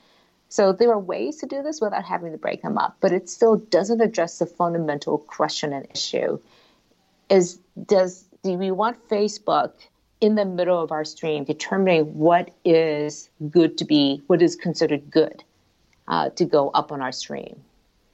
So 0.49 0.73
there 0.73 0.91
are 0.91 0.99
ways 0.99 1.37
to 1.39 1.47
do 1.47 1.63
this 1.63 1.81
without 1.81 2.05
having 2.05 2.33
to 2.33 2.39
break 2.39 2.63
them 2.63 2.77
up, 2.77 2.97
but 3.01 3.13
it 3.13 3.29
still 3.29 3.57
doesn't 3.57 4.01
address 4.01 4.39
the 4.39 4.47
fundamental 4.47 5.19
question 5.19 5.73
and 5.73 5.87
issue 5.91 6.39
is 7.29 7.61
does 7.87 8.25
do 8.43 8.55
we 8.55 8.71
want 8.71 9.09
Facebook 9.09 9.73
in 10.21 10.35
the 10.35 10.45
middle 10.45 10.83
of 10.83 10.93
our 10.93 11.05
stream 11.05 11.45
determining 11.45 12.19
what 12.19 12.51
is 12.65 13.31
good 13.49 13.79
to 13.79 13.85
be, 13.85 14.23
what 14.27 14.43
is 14.43 14.57
considered 14.57 15.11
good 15.11 15.45
uh, 16.09 16.31
to 16.31 16.45
go 16.45 16.71
up 16.71 16.91
on 16.91 17.01
our 17.01 17.13
stream? 17.13 17.63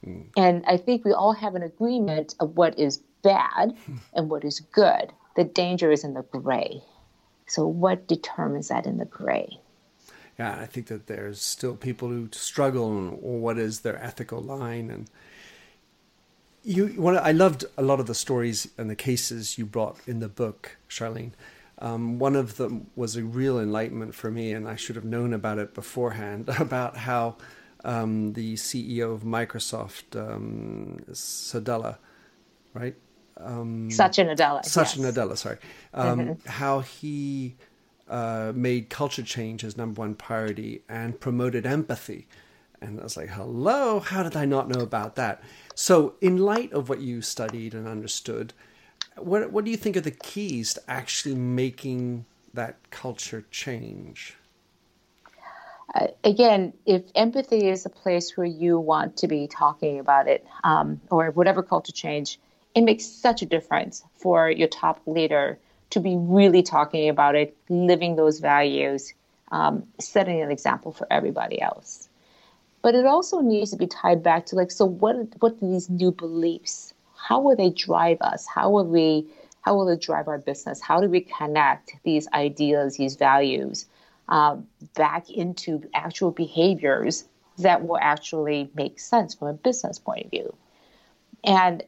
Mm. 0.07 0.25
And 0.37 0.63
I 0.65 0.77
think 0.77 1.03
we 1.03 1.11
all 1.11 1.33
have 1.33 1.55
an 1.55 1.63
agreement 1.63 2.35
of 2.39 2.55
what 2.55 2.77
is 2.79 2.97
bad 3.23 3.75
and 4.13 4.29
what 4.29 4.43
is 4.43 4.59
good. 4.59 5.11
The 5.35 5.43
danger 5.43 5.91
is 5.91 6.03
in 6.03 6.13
the 6.13 6.23
gray. 6.23 6.81
So, 7.47 7.67
what 7.67 8.07
determines 8.07 8.67
that 8.69 8.85
in 8.85 8.97
the 8.97 9.05
gray? 9.05 9.59
Yeah, 10.39 10.59
I 10.59 10.65
think 10.65 10.87
that 10.87 11.07
there's 11.07 11.41
still 11.41 11.75
people 11.75 12.09
who 12.09 12.29
struggle 12.31 12.85
on 12.85 13.21
what 13.21 13.57
is 13.57 13.81
their 13.81 14.01
ethical 14.03 14.41
line 14.41 14.91
and 14.91 15.09
you 16.63 16.87
what 16.89 17.15
I 17.15 17.31
loved 17.31 17.65
a 17.77 17.81
lot 17.81 17.99
of 17.99 18.07
the 18.07 18.13
stories 18.13 18.67
and 18.77 18.89
the 18.89 18.95
cases 18.95 19.57
you 19.57 19.65
brought 19.65 19.97
in 20.05 20.19
the 20.19 20.27
book, 20.27 20.77
Charlene. 20.89 21.31
Um, 21.79 22.19
one 22.19 22.35
of 22.35 22.57
them 22.57 22.87
was 22.95 23.15
a 23.15 23.23
real 23.23 23.59
enlightenment 23.59 24.15
for 24.15 24.29
me, 24.29 24.51
and 24.51 24.67
I 24.67 24.75
should 24.75 24.95
have 24.95 25.05
known 25.05 25.33
about 25.33 25.59
it 25.59 25.73
beforehand. 25.73 26.49
About 26.59 26.97
how 26.97 27.37
um, 27.87 28.33
the 28.33 28.55
CEO 28.55 29.13
of 29.13 29.21
Microsoft, 29.23 30.15
um, 30.15 30.99
Sadella, 31.13 31.97
right? 32.73 32.95
Um, 33.37 33.89
Satya 33.89 34.25
Nadella. 34.25 34.63
Satya 34.65 35.01
yes. 35.01 35.13
Nadella, 35.13 35.37
sorry. 35.37 35.57
Um, 35.93 36.19
mm-hmm. 36.19 36.49
How 36.49 36.81
he 36.81 37.55
uh, 38.09 38.51
made 38.53 38.89
culture 38.89 39.23
change 39.23 39.61
his 39.61 39.77
number 39.77 40.01
one 40.01 40.15
priority 40.15 40.81
and 40.89 41.19
promoted 41.19 41.65
empathy. 41.65 42.27
And 42.81 42.99
I 42.99 43.03
was 43.03 43.15
like, 43.15 43.29
hello, 43.29 44.01
how 44.01 44.21
did 44.21 44.35
I 44.35 44.45
not 44.45 44.67
know 44.67 44.81
about 44.81 45.15
that? 45.15 45.41
So, 45.73 46.15
in 46.21 46.37
light 46.37 46.73
of 46.73 46.89
what 46.89 46.99
you 46.99 47.21
studied 47.21 47.73
and 47.73 47.87
understood, 47.87 48.53
what 49.15 49.51
what 49.51 49.65
do 49.65 49.71
you 49.71 49.77
think 49.77 49.95
are 49.97 50.01
the 50.01 50.11
keys 50.11 50.73
to 50.73 50.81
actually 50.87 51.35
making 51.35 52.25
that 52.53 52.77
culture 52.91 53.45
change? 53.49 54.35
Uh, 55.95 56.07
again, 56.23 56.73
if 56.85 57.03
empathy 57.15 57.67
is 57.69 57.85
a 57.85 57.89
place 57.89 58.35
where 58.35 58.45
you 58.45 58.79
want 58.79 59.17
to 59.17 59.27
be 59.27 59.47
talking 59.47 59.99
about 59.99 60.27
it, 60.27 60.45
um, 60.63 60.99
or 61.09 61.31
whatever 61.31 61.63
culture 61.63 61.93
change, 61.93 62.39
it 62.75 62.81
makes 62.81 63.05
such 63.05 63.41
a 63.41 63.45
difference 63.45 64.03
for 64.17 64.49
your 64.49 64.67
top 64.67 65.01
leader 65.05 65.57
to 65.89 65.99
be 65.99 66.15
really 66.17 66.61
talking 66.61 67.09
about 67.09 67.35
it, 67.35 67.55
living 67.69 68.15
those 68.15 68.39
values, 68.39 69.13
um, 69.51 69.83
setting 69.99 70.41
an 70.41 70.51
example 70.51 70.91
for 70.91 71.07
everybody 71.09 71.61
else. 71.61 72.09
But 72.81 72.93
it 72.93 73.05
also 73.05 73.39
needs 73.39 73.71
to 73.71 73.77
be 73.77 73.87
tied 73.87 74.21
back 74.21 74.45
to 74.47 74.55
like, 74.55 74.71
so 74.71 74.85
what? 74.85 75.15
What 75.39 75.53
are 75.53 75.67
these 75.71 75.89
new 75.89 76.11
beliefs? 76.11 76.93
How 77.15 77.39
will 77.39 77.55
they 77.55 77.69
drive 77.69 78.21
us? 78.21 78.45
How 78.45 78.69
will 78.69 78.85
we? 78.85 79.25
How 79.61 79.75
will 79.75 79.89
it 79.89 80.01
drive 80.01 80.27
our 80.27 80.37
business? 80.37 80.79
How 80.79 81.01
do 81.01 81.09
we 81.09 81.21
connect 81.21 81.93
these 82.03 82.27
ideas, 82.33 82.97
these 82.97 83.15
values, 83.15 83.85
um, 84.29 84.67
back 84.95 85.29
into 85.29 85.83
actual 85.93 86.31
behaviors 86.31 87.25
that 87.59 87.85
will 87.85 87.97
actually 87.99 88.69
make 88.75 88.99
sense 88.99 89.33
from 89.35 89.47
a 89.47 89.53
business 89.53 89.99
point 89.99 90.25
of 90.25 90.31
view? 90.31 90.55
And 91.43 91.83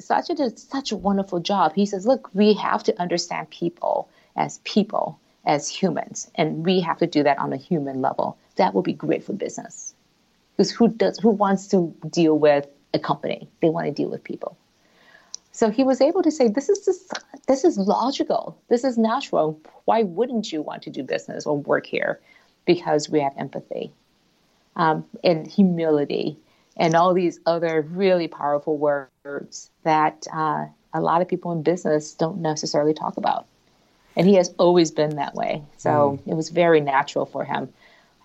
Satya 0.00 0.34
did 0.34 0.58
such 0.58 0.92
a 0.92 0.96
wonderful 0.96 1.40
job. 1.40 1.74
He 1.74 1.86
says, 1.86 2.06
look, 2.06 2.30
we 2.34 2.54
have 2.54 2.82
to 2.84 3.00
understand 3.00 3.50
people 3.50 4.08
as 4.36 4.58
people, 4.64 5.20
as 5.44 5.68
humans, 5.68 6.30
and 6.34 6.64
we 6.64 6.80
have 6.80 6.98
to 6.98 7.06
do 7.06 7.22
that 7.22 7.38
on 7.38 7.52
a 7.52 7.56
human 7.56 8.00
level. 8.00 8.36
That 8.56 8.74
will 8.74 8.82
be 8.82 8.92
great 8.92 9.24
for 9.24 9.32
business. 9.32 9.94
Because 10.56 10.70
who 10.70 10.88
does 10.88 11.18
who 11.18 11.30
wants 11.30 11.68
to 11.68 11.94
deal 12.08 12.38
with 12.38 12.66
a 12.92 12.98
company? 12.98 13.48
They 13.60 13.68
want 13.68 13.86
to 13.86 13.92
deal 13.92 14.08
with 14.08 14.22
people. 14.22 14.56
So 15.54 15.70
he 15.70 15.84
was 15.84 16.00
able 16.00 16.20
to 16.24 16.32
say, 16.32 16.48
this 16.48 16.68
is 16.68 16.84
just, 16.84 17.16
this 17.46 17.64
is 17.64 17.78
logical. 17.78 18.58
This 18.68 18.82
is 18.82 18.98
natural. 18.98 19.60
Why 19.84 20.02
wouldn't 20.02 20.50
you 20.52 20.60
want 20.62 20.82
to 20.82 20.90
do 20.90 21.04
business 21.04 21.46
or 21.46 21.56
work 21.56 21.86
here? 21.86 22.18
Because 22.66 23.08
we 23.08 23.20
have 23.20 23.32
empathy 23.38 23.92
um, 24.74 25.04
and 25.22 25.46
humility 25.46 26.36
and 26.76 26.96
all 26.96 27.14
these 27.14 27.38
other 27.46 27.82
really 27.82 28.26
powerful 28.26 28.76
words 28.76 29.70
that 29.84 30.26
uh, 30.34 30.66
a 30.92 31.00
lot 31.00 31.22
of 31.22 31.28
people 31.28 31.52
in 31.52 31.62
business 31.62 32.14
don't 32.14 32.38
necessarily 32.38 32.92
talk 32.92 33.16
about. 33.16 33.46
And 34.16 34.26
he 34.26 34.34
has 34.34 34.52
always 34.58 34.90
been 34.90 35.16
that 35.16 35.36
way. 35.36 35.62
So 35.76 36.18
mm. 36.26 36.32
it 36.32 36.34
was 36.34 36.48
very 36.48 36.80
natural 36.80 37.26
for 37.26 37.44
him. 37.44 37.72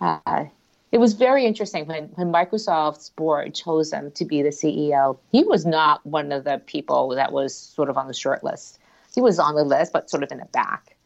Uh, 0.00 0.46
it 0.92 0.98
was 0.98 1.14
very 1.14 1.44
interesting 1.44 1.86
when, 1.86 2.04
when 2.14 2.32
Microsoft's 2.32 3.10
board 3.10 3.54
chose 3.54 3.92
him 3.92 4.10
to 4.12 4.24
be 4.24 4.42
the 4.42 4.50
CEO. 4.50 5.18
He 5.30 5.44
was 5.44 5.64
not 5.64 6.04
one 6.04 6.32
of 6.32 6.44
the 6.44 6.60
people 6.66 7.10
that 7.10 7.32
was 7.32 7.56
sort 7.56 7.88
of 7.88 7.96
on 7.96 8.08
the 8.08 8.14
short 8.14 8.42
list. 8.42 8.78
He 9.14 9.20
was 9.20 9.38
on 9.38 9.54
the 9.54 9.64
list, 9.64 9.92
but 9.92 10.10
sort 10.10 10.22
of 10.22 10.32
in 10.32 10.38
the 10.38 10.46
back. 10.46 10.96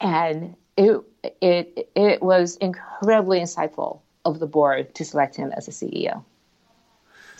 And 0.00 0.54
it, 0.76 1.00
it, 1.40 1.88
it 1.94 2.22
was 2.22 2.56
incredibly 2.56 3.40
insightful 3.40 4.00
of 4.24 4.38
the 4.38 4.46
board 4.46 4.94
to 4.94 5.04
select 5.04 5.36
him 5.36 5.52
as 5.52 5.68
a 5.68 5.70
CEO 5.70 6.24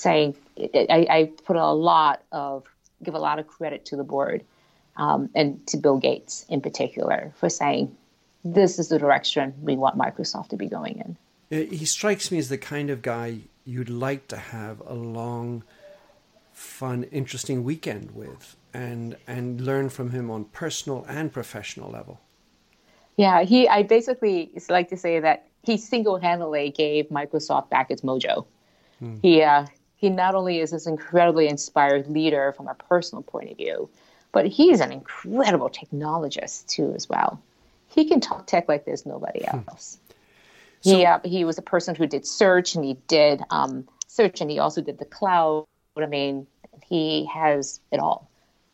saying 0.02 0.34
I, 0.58 1.06
I, 1.08 1.32
put 1.44 1.56
a 1.56 1.70
lot 1.70 2.22
of 2.32 2.64
give 3.02 3.14
a 3.14 3.18
lot 3.18 3.38
of 3.38 3.46
credit 3.46 3.84
to 3.86 3.96
the 3.96 4.04
board 4.04 4.44
um, 4.96 5.30
and 5.34 5.64
to 5.68 5.76
Bill 5.76 5.98
Gates 5.98 6.44
in 6.48 6.60
particular 6.60 7.32
for 7.36 7.48
saying 7.48 7.96
this 8.44 8.78
is 8.78 8.88
the 8.88 8.98
direction 8.98 9.54
we 9.62 9.76
want 9.76 9.96
Microsoft 9.96 10.48
to 10.48 10.56
be 10.56 10.66
going 10.66 10.98
in. 10.98 11.16
He 11.52 11.84
strikes 11.84 12.30
me 12.30 12.38
as 12.38 12.48
the 12.48 12.56
kind 12.56 12.88
of 12.88 13.02
guy 13.02 13.40
you'd 13.66 13.90
like 13.90 14.26
to 14.28 14.38
have 14.38 14.80
a 14.86 14.94
long, 14.94 15.64
fun, 16.52 17.04
interesting 17.04 17.62
weekend 17.62 18.12
with, 18.12 18.56
and 18.72 19.16
and 19.26 19.60
learn 19.60 19.90
from 19.90 20.10
him 20.10 20.30
on 20.30 20.46
personal 20.46 21.04
and 21.08 21.30
professional 21.30 21.90
level. 21.90 22.20
Yeah, 23.18 23.42
he. 23.42 23.68
I 23.68 23.82
basically 23.82 24.50
like 24.70 24.88
to 24.88 24.96
say 24.96 25.20
that 25.20 25.46
he 25.62 25.76
single-handedly 25.76 26.70
gave 26.70 27.10
Microsoft 27.10 27.68
back 27.68 27.90
its 27.90 28.00
mojo. 28.00 28.46
Hmm. 28.98 29.16
He 29.20 29.42
uh, 29.42 29.66
he 29.96 30.08
not 30.08 30.34
only 30.34 30.58
is 30.58 30.70
this 30.70 30.86
incredibly 30.86 31.48
inspired 31.48 32.08
leader 32.08 32.52
from 32.56 32.66
a 32.66 32.74
personal 32.74 33.22
point 33.22 33.50
of 33.50 33.58
view, 33.58 33.90
but 34.32 34.46
he's 34.46 34.80
an 34.80 34.90
incredible 34.90 35.68
technologist 35.68 36.66
too 36.66 36.94
as 36.94 37.10
well. 37.10 37.42
He 37.88 38.06
can 38.06 38.20
talk 38.20 38.46
tech 38.46 38.68
like 38.68 38.86
there's 38.86 39.04
nobody 39.04 39.44
hmm. 39.44 39.58
else. 39.68 39.98
Hmm. 40.06 40.11
So, 40.82 40.96
he 40.96 41.06
uh, 41.06 41.20
he 41.24 41.44
was 41.44 41.58
a 41.58 41.62
person 41.62 41.94
who 41.94 42.06
did 42.06 42.26
search 42.26 42.74
and 42.74 42.84
he 42.84 42.94
did 43.06 43.40
um, 43.50 43.88
search 44.08 44.40
and 44.40 44.50
he 44.50 44.58
also 44.58 44.80
did 44.80 44.98
the 44.98 45.04
cloud. 45.04 45.64
I 45.96 46.06
mean, 46.06 46.46
he 46.84 47.26
has 47.26 47.80
it 47.90 48.00
all 48.00 48.28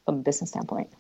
from 0.04 0.16
a 0.16 0.22
business 0.22 0.50
standpoint. 0.50 0.90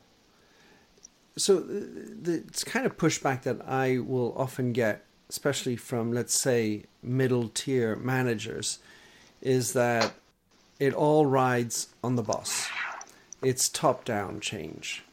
So 1.36 1.60
the, 1.60 2.38
the 2.38 2.64
kind 2.66 2.84
of 2.84 2.96
pushback 2.96 3.42
that 3.42 3.66
I 3.66 3.98
will 3.98 4.34
often 4.36 4.72
get, 4.72 5.04
especially 5.30 5.76
from 5.76 6.12
let's 6.12 6.34
say 6.34 6.84
middle 7.02 7.48
tier 7.48 7.96
managers, 7.96 8.80
is 9.40 9.72
that 9.72 10.12
it 10.78 10.92
all 10.94 11.26
rides 11.26 11.88
on 12.02 12.16
the 12.16 12.22
boss. 12.22 12.68
It's 13.40 13.68
top 13.68 14.04
down 14.04 14.40
change. 14.40 15.04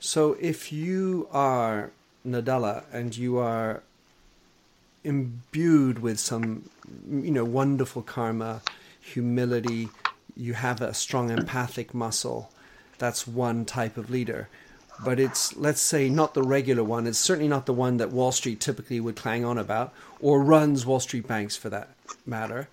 So 0.00 0.36
if 0.40 0.72
you 0.72 1.28
are 1.30 1.92
Nadella 2.26 2.84
and 2.92 3.16
you 3.16 3.38
are 3.38 3.82
imbued 5.06 6.00
with 6.00 6.18
some, 6.18 6.68
you 7.08 7.30
know, 7.30 7.44
wonderful 7.44 8.02
karma, 8.02 8.60
humility, 9.00 9.88
you 10.36 10.54
have 10.54 10.80
a 10.80 10.92
strong 10.92 11.30
empathic 11.30 11.94
muscle, 11.94 12.50
that's 12.98 13.26
one 13.26 13.64
type 13.64 13.96
of 13.96 14.10
leader. 14.10 14.48
But 15.04 15.20
it's, 15.20 15.54
let's 15.56 15.80
say, 15.80 16.08
not 16.08 16.34
the 16.34 16.42
regular 16.42 16.82
one. 16.82 17.06
It's 17.06 17.18
certainly 17.18 17.48
not 17.48 17.66
the 17.66 17.74
one 17.74 17.98
that 17.98 18.10
Wall 18.10 18.32
Street 18.32 18.60
typically 18.60 18.98
would 18.98 19.16
clang 19.16 19.44
on 19.44 19.58
about, 19.58 19.92
or 20.20 20.42
runs 20.42 20.86
Wall 20.86 21.00
Street 21.00 21.28
banks 21.28 21.56
for 21.56 21.68
that 21.70 21.90
matter 22.24 22.68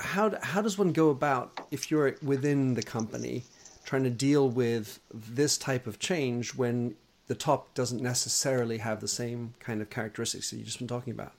how 0.00 0.32
how 0.42 0.62
does 0.62 0.78
one 0.78 0.92
go 0.92 1.10
about 1.10 1.66
if 1.70 1.90
you're 1.90 2.16
within 2.22 2.74
the 2.74 2.82
company 2.82 3.44
trying 3.84 4.04
to 4.04 4.10
deal 4.10 4.48
with 4.48 4.98
this 5.12 5.58
type 5.58 5.86
of 5.86 5.98
change 5.98 6.54
when 6.54 6.94
the 7.30 7.36
top 7.36 7.72
doesn't 7.74 8.02
necessarily 8.02 8.78
have 8.78 9.00
the 9.00 9.06
same 9.06 9.54
kind 9.60 9.80
of 9.80 9.88
characteristics 9.88 10.50
that 10.50 10.56
you've 10.56 10.66
just 10.66 10.78
been 10.78 10.88
talking 10.88 11.12
about? 11.12 11.32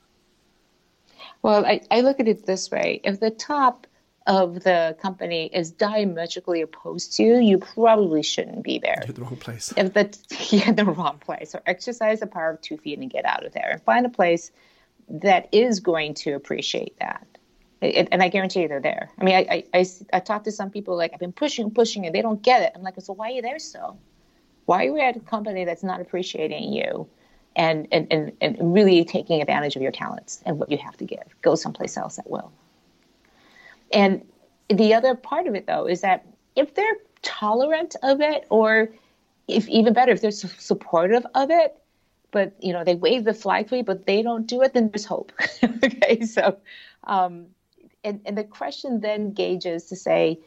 Well, 1.42 1.66
I, 1.66 1.82
I 1.92 2.00
look 2.00 2.22
at 2.22 2.30
it 2.30 2.46
this 2.46 2.72
way: 2.72 3.02
if 3.04 3.20
the 3.20 3.30
top 3.30 3.88
of 4.26 4.64
the 4.64 4.96
company 5.02 5.50
is 5.52 5.70
diametrically 5.70 6.62
opposed 6.62 7.18
to 7.18 7.24
you, 7.24 7.40
you 7.40 7.58
probably 7.58 8.24
shouldn't 8.24 8.64
be 8.64 8.80
there. 8.80 9.00
You're 9.02 9.10
in 9.10 9.16
the 9.16 9.22
wrong 9.22 9.36
place. 9.36 9.74
If 9.76 9.94
the 9.94 10.18
you're 10.56 10.70
in 10.70 10.78
the 10.78 10.86
wrong 10.86 11.18
place, 11.18 11.54
or 11.54 11.62
exercise 11.66 12.22
the 12.22 12.28
power 12.28 12.52
of 12.52 12.62
two 12.62 12.78
feet 12.78 12.98
and 12.98 13.12
get 13.12 13.26
out 13.26 13.46
of 13.46 13.52
there, 13.52 13.72
and 13.72 13.84
find 13.84 14.06
a 14.06 14.10
place 14.10 14.50
that 15.10 15.50
is 15.52 15.82
going 15.82 16.14
to 16.14 16.32
appreciate 16.32 16.98
that. 17.00 17.28
It, 17.82 18.08
and 18.14 18.24
I 18.24 18.30
guarantee 18.30 18.62
you 18.62 18.70
they're 18.70 18.80
there. 18.80 19.10
I 19.20 19.24
mean, 19.26 19.36
I, 19.36 19.66
I, 19.74 19.80
I, 19.80 19.86
I 20.14 20.20
talked 20.22 20.46
to 20.46 20.54
some 20.54 20.70
people 20.70 20.96
like, 20.96 21.12
I've 21.14 21.20
been 21.20 21.34
pushing, 21.34 21.70
pushing, 21.70 22.06
and 22.06 22.16
they 22.16 22.22
don't 22.22 22.42
get 22.42 22.62
it. 22.62 22.72
I'm 22.76 22.82
like, 22.82 22.94
so 23.02 23.12
why 23.12 23.28
are 23.28 23.32
you 23.32 23.42
there 23.42 23.60
still? 23.60 24.00
Why 24.72 24.86
are 24.86 24.86
you 24.86 25.00
at 25.00 25.18
a 25.18 25.20
company 25.20 25.66
that's 25.66 25.84
not 25.84 26.00
appreciating 26.00 26.72
you 26.72 27.06
and, 27.58 27.90
and, 27.92 28.08
and, 28.10 28.32
and 28.40 28.74
really 28.74 29.04
taking 29.04 29.42
advantage 29.42 29.76
of 29.76 29.82
your 29.82 29.92
talents 29.92 30.42
and 30.46 30.58
what 30.60 30.72
you 30.72 30.78
have 30.78 30.96
to 30.96 31.04
give? 31.04 31.26
Go 31.42 31.56
someplace 31.56 31.98
else 31.98 32.16
that 32.16 32.30
will. 32.30 32.54
And 33.92 34.26
the 34.70 34.94
other 34.94 35.14
part 35.14 35.48
of 35.48 35.56
it, 35.56 35.68
though, 35.68 35.90
is 35.90 36.00
that 36.00 36.26
if 36.56 36.74
they're 36.74 36.96
tolerant 37.22 37.98
of 38.02 38.22
it, 38.22 38.48
or 38.50 38.94
if 39.50 39.68
even 39.68 39.92
better, 39.92 40.14
if 40.14 40.22
they're 40.22 40.32
supportive 40.32 41.26
of 41.36 41.52
it, 41.52 41.78
but 42.32 42.56
you 42.62 42.72
know 42.72 42.86
they 42.86 42.96
wave 42.96 43.26
the 43.26 43.34
flag 43.34 43.68
for 43.68 43.76
you, 43.76 43.84
but 43.84 44.06
they 44.06 44.22
don't 44.22 44.48
do 44.48 44.62
it, 44.62 44.74
then 44.74 44.90
there's 44.90 45.04
hope. 45.04 45.34
okay, 45.84 46.22
so 46.22 46.56
um, 47.04 47.48
and, 48.06 48.22
and 48.26 48.38
the 48.38 48.46
question 48.46 49.02
then 49.02 49.34
gauges 49.34 49.88
to 49.88 49.98
say, 49.98 50.40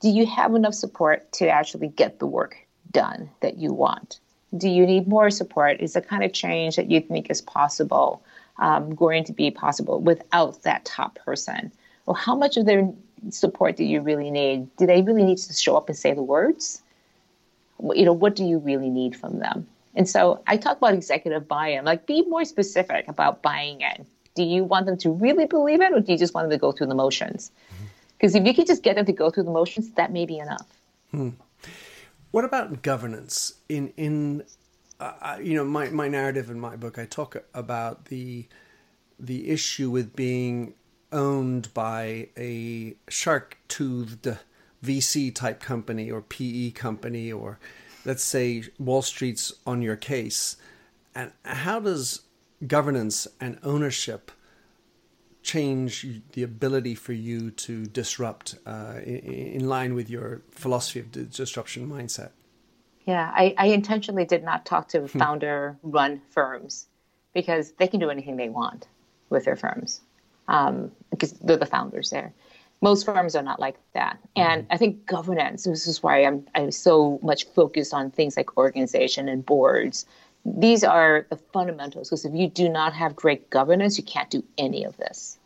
do 0.00 0.08
you 0.08 0.24
have 0.24 0.54
enough 0.54 0.74
support 0.74 1.32
to 1.32 1.48
actually 1.48 1.88
get 1.88 2.20
the 2.20 2.26
work 2.26 2.68
done 2.92 3.30
that 3.40 3.58
you 3.58 3.72
want? 3.72 4.20
Do 4.56 4.68
you 4.68 4.86
need 4.86 5.08
more 5.08 5.30
support? 5.30 5.80
Is 5.80 5.94
the 5.94 6.02
kind 6.02 6.24
of 6.24 6.32
change 6.32 6.76
that 6.76 6.90
you 6.90 7.00
think 7.00 7.30
is 7.30 7.40
possible 7.40 8.22
um, 8.58 8.94
going 8.94 9.24
to 9.24 9.32
be 9.32 9.50
possible 9.50 10.00
without 10.00 10.62
that 10.62 10.84
top 10.84 11.18
person? 11.24 11.72
Well, 12.06 12.14
how 12.14 12.34
much 12.34 12.56
of 12.56 12.66
their 12.66 12.92
support 13.30 13.76
do 13.76 13.84
you 13.84 14.00
really 14.00 14.30
need? 14.30 14.74
Do 14.76 14.86
they 14.86 15.02
really 15.02 15.24
need 15.24 15.38
to 15.38 15.52
show 15.52 15.76
up 15.76 15.88
and 15.88 15.96
say 15.96 16.12
the 16.12 16.22
words? 16.22 16.82
You 17.94 18.04
know, 18.04 18.12
what 18.12 18.36
do 18.36 18.44
you 18.44 18.58
really 18.58 18.90
need 18.90 19.16
from 19.16 19.38
them? 19.38 19.66
And 19.94 20.08
so 20.08 20.42
I 20.46 20.56
talk 20.56 20.78
about 20.78 20.94
executive 20.94 21.48
buy-in, 21.48 21.84
like 21.84 22.06
be 22.06 22.22
more 22.22 22.44
specific 22.44 23.08
about 23.08 23.42
buying 23.42 23.80
in 23.80 24.06
do 24.34 24.42
you 24.42 24.64
want 24.64 24.86
them 24.86 24.96
to 24.98 25.10
really 25.10 25.46
believe 25.46 25.80
it 25.80 25.92
or 25.92 26.00
do 26.00 26.12
you 26.12 26.18
just 26.18 26.34
want 26.34 26.48
them 26.48 26.58
to 26.58 26.60
go 26.60 26.72
through 26.72 26.86
the 26.86 26.94
motions? 26.94 27.50
Because 28.16 28.34
mm-hmm. 28.34 28.42
if 28.42 28.48
you 28.48 28.54
can 28.54 28.66
just 28.66 28.82
get 28.82 28.96
them 28.96 29.06
to 29.06 29.12
go 29.12 29.30
through 29.30 29.44
the 29.44 29.50
motions, 29.50 29.90
that 29.92 30.12
may 30.12 30.26
be 30.26 30.38
enough. 30.38 30.66
Hmm. 31.10 31.30
What 32.32 32.46
about 32.46 32.82
governance? 32.82 33.56
In 33.68 33.92
in 33.98 34.44
uh, 34.98 35.38
you 35.40 35.54
know 35.54 35.64
my 35.64 35.90
my 35.90 36.08
narrative 36.08 36.48
in 36.48 36.58
my 36.58 36.76
book, 36.76 36.98
I 36.98 37.04
talk 37.04 37.36
about 37.52 38.06
the 38.06 38.48
the 39.20 39.50
issue 39.50 39.90
with 39.90 40.16
being 40.16 40.74
owned 41.12 41.72
by 41.74 42.28
a 42.38 42.96
shark-toothed 43.06 44.38
VC 44.82 45.34
type 45.34 45.60
company 45.60 46.10
or 46.10 46.22
PE 46.22 46.70
company 46.70 47.30
or 47.30 47.58
let's 48.06 48.24
say 48.24 48.64
Wall 48.78 49.02
Street's 49.02 49.52
on 49.66 49.82
your 49.82 49.96
case. 49.96 50.56
And 51.14 51.32
how 51.44 51.80
does 51.80 52.22
governance 52.66 53.28
and 53.42 53.58
ownership 53.62 54.32
change 55.42 56.06
the 56.32 56.42
ability 56.42 56.94
for 56.94 57.12
you 57.12 57.50
to 57.50 57.86
disrupt 57.86 58.56
uh, 58.66 58.94
in, 59.04 59.18
in, 59.18 59.68
line 59.68 59.94
with 59.94 60.08
your 60.08 60.42
philosophy 60.50 61.00
of 61.00 61.10
disruption 61.30 61.88
mindset? 61.88 62.30
Yeah, 63.06 63.32
I, 63.34 63.54
I 63.58 63.66
intentionally 63.66 64.24
did 64.24 64.44
not 64.44 64.64
talk 64.64 64.88
to 64.88 65.00
hmm. 65.00 65.18
founder 65.18 65.76
run 65.82 66.20
firms 66.30 66.86
because 67.34 67.72
they 67.72 67.88
can 67.88 67.98
do 67.98 68.10
anything 68.10 68.36
they 68.36 68.48
want 68.48 68.86
with 69.30 69.44
their 69.44 69.56
firms 69.56 70.00
um, 70.48 70.92
because 71.10 71.32
they're 71.32 71.56
the 71.56 71.66
founders 71.66 72.10
there. 72.10 72.32
Most 72.80 73.04
firms 73.04 73.36
are 73.36 73.42
not 73.42 73.60
like 73.60 73.76
that, 73.94 74.18
and 74.34 74.66
I 74.68 74.76
think 74.76 75.06
governance. 75.06 75.62
This 75.64 75.86
is 75.86 76.02
why 76.02 76.24
I'm 76.24 76.44
I'm 76.52 76.72
so 76.72 77.20
much 77.22 77.44
focused 77.44 77.94
on 77.94 78.10
things 78.10 78.36
like 78.36 78.56
organization 78.56 79.28
and 79.28 79.46
boards. 79.46 80.04
These 80.44 80.84
are 80.84 81.26
the 81.30 81.36
fundamentals 81.36 82.08
because 82.08 82.24
if 82.24 82.34
you 82.34 82.48
do 82.48 82.68
not 82.68 82.92
have 82.94 83.14
great 83.14 83.50
governance, 83.50 83.98
you 83.98 84.04
can't 84.04 84.30
do 84.30 84.42
any 84.58 84.84
of 84.84 84.96
this. 84.96 85.38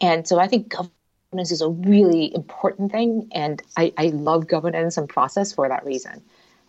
And 0.00 0.26
so 0.26 0.38
I 0.38 0.48
think 0.48 0.70
governance 0.70 1.50
is 1.52 1.60
a 1.60 1.68
really 1.68 2.34
important 2.34 2.92
thing, 2.92 3.28
and 3.32 3.62
I, 3.76 3.92
I 3.96 4.06
love 4.06 4.46
governance 4.48 4.96
and 4.96 5.08
process 5.08 5.52
for 5.52 5.68
that 5.68 5.84
reason 5.84 6.22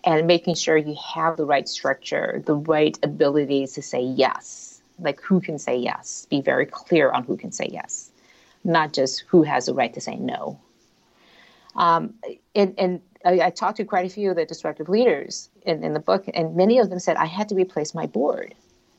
and 0.04 0.28
making 0.28 0.56
sure 0.56 0.78
you 0.78 0.95
have 1.13 1.38
the 1.38 1.45
right 1.45 1.67
structure, 1.67 2.41
the 2.45 2.56
right 2.56 2.97
abilities 3.04 3.73
to 3.73 3.82
say 3.82 4.02
yes. 4.02 4.82
Like 4.99 5.21
who 5.21 5.39
can 5.39 5.58
say 5.58 5.78
yes? 5.78 6.28
Be 6.30 6.41
very 6.41 6.65
clear 6.65 7.10
on 7.12 7.23
who 7.23 7.38
can 7.38 7.52
say 7.52 7.69
yes, 7.71 8.12
not 8.63 8.93
just 8.93 9.23
who 9.28 9.43
has 9.43 9.65
the 9.65 9.73
right 9.73 9.93
to 9.93 10.02
say 10.02 10.15
no. 10.15 10.60
Um, 11.76 12.13
and, 12.54 12.76
and 12.78 13.02
I, 13.25 13.41
I, 13.41 13.49
talked 13.49 13.77
to 13.77 13.86
quite 13.86 14.05
a 14.05 14.09
few 14.09 14.31
of 14.31 14.36
the 14.36 14.45
disruptive 14.45 14.89
leaders 14.89 15.49
in, 15.65 15.83
in 15.83 15.93
the 15.93 15.99
book, 15.99 16.25
and 16.33 16.55
many 16.55 16.79
of 16.79 16.89
them 16.89 16.99
said 16.99 17.17
I 17.17 17.25
had 17.25 17.49
to 17.49 17.55
replace 17.55 17.93
my 17.93 18.05
board 18.05 18.53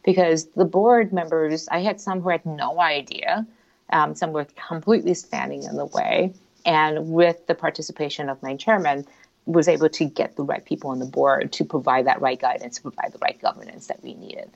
because 0.04 0.46
the 0.56 0.64
board 0.64 1.12
members, 1.12 1.68
I 1.68 1.80
had 1.80 2.00
some 2.00 2.20
who 2.20 2.28
had 2.28 2.44
no 2.44 2.80
idea, 2.80 3.46
um, 3.90 4.14
some 4.14 4.32
were 4.32 4.46
completely 4.68 5.14
standing 5.14 5.62
in 5.62 5.76
the 5.76 5.86
way. 5.86 6.32
And 6.66 7.10
with 7.10 7.46
the 7.46 7.54
participation 7.54 8.28
of 8.28 8.42
my 8.42 8.56
chairman, 8.56 9.06
was 9.46 9.68
able 9.68 9.88
to 9.90 10.04
get 10.06 10.36
the 10.36 10.42
right 10.42 10.64
people 10.64 10.90
on 10.90 10.98
the 10.98 11.06
board 11.06 11.52
to 11.52 11.64
provide 11.64 12.06
that 12.06 12.20
right 12.20 12.40
guidance, 12.40 12.76
to 12.76 12.82
provide 12.82 13.12
the 13.12 13.18
right 13.18 13.40
governance 13.40 13.86
that 13.88 14.02
we 14.02 14.14
needed. 14.14 14.50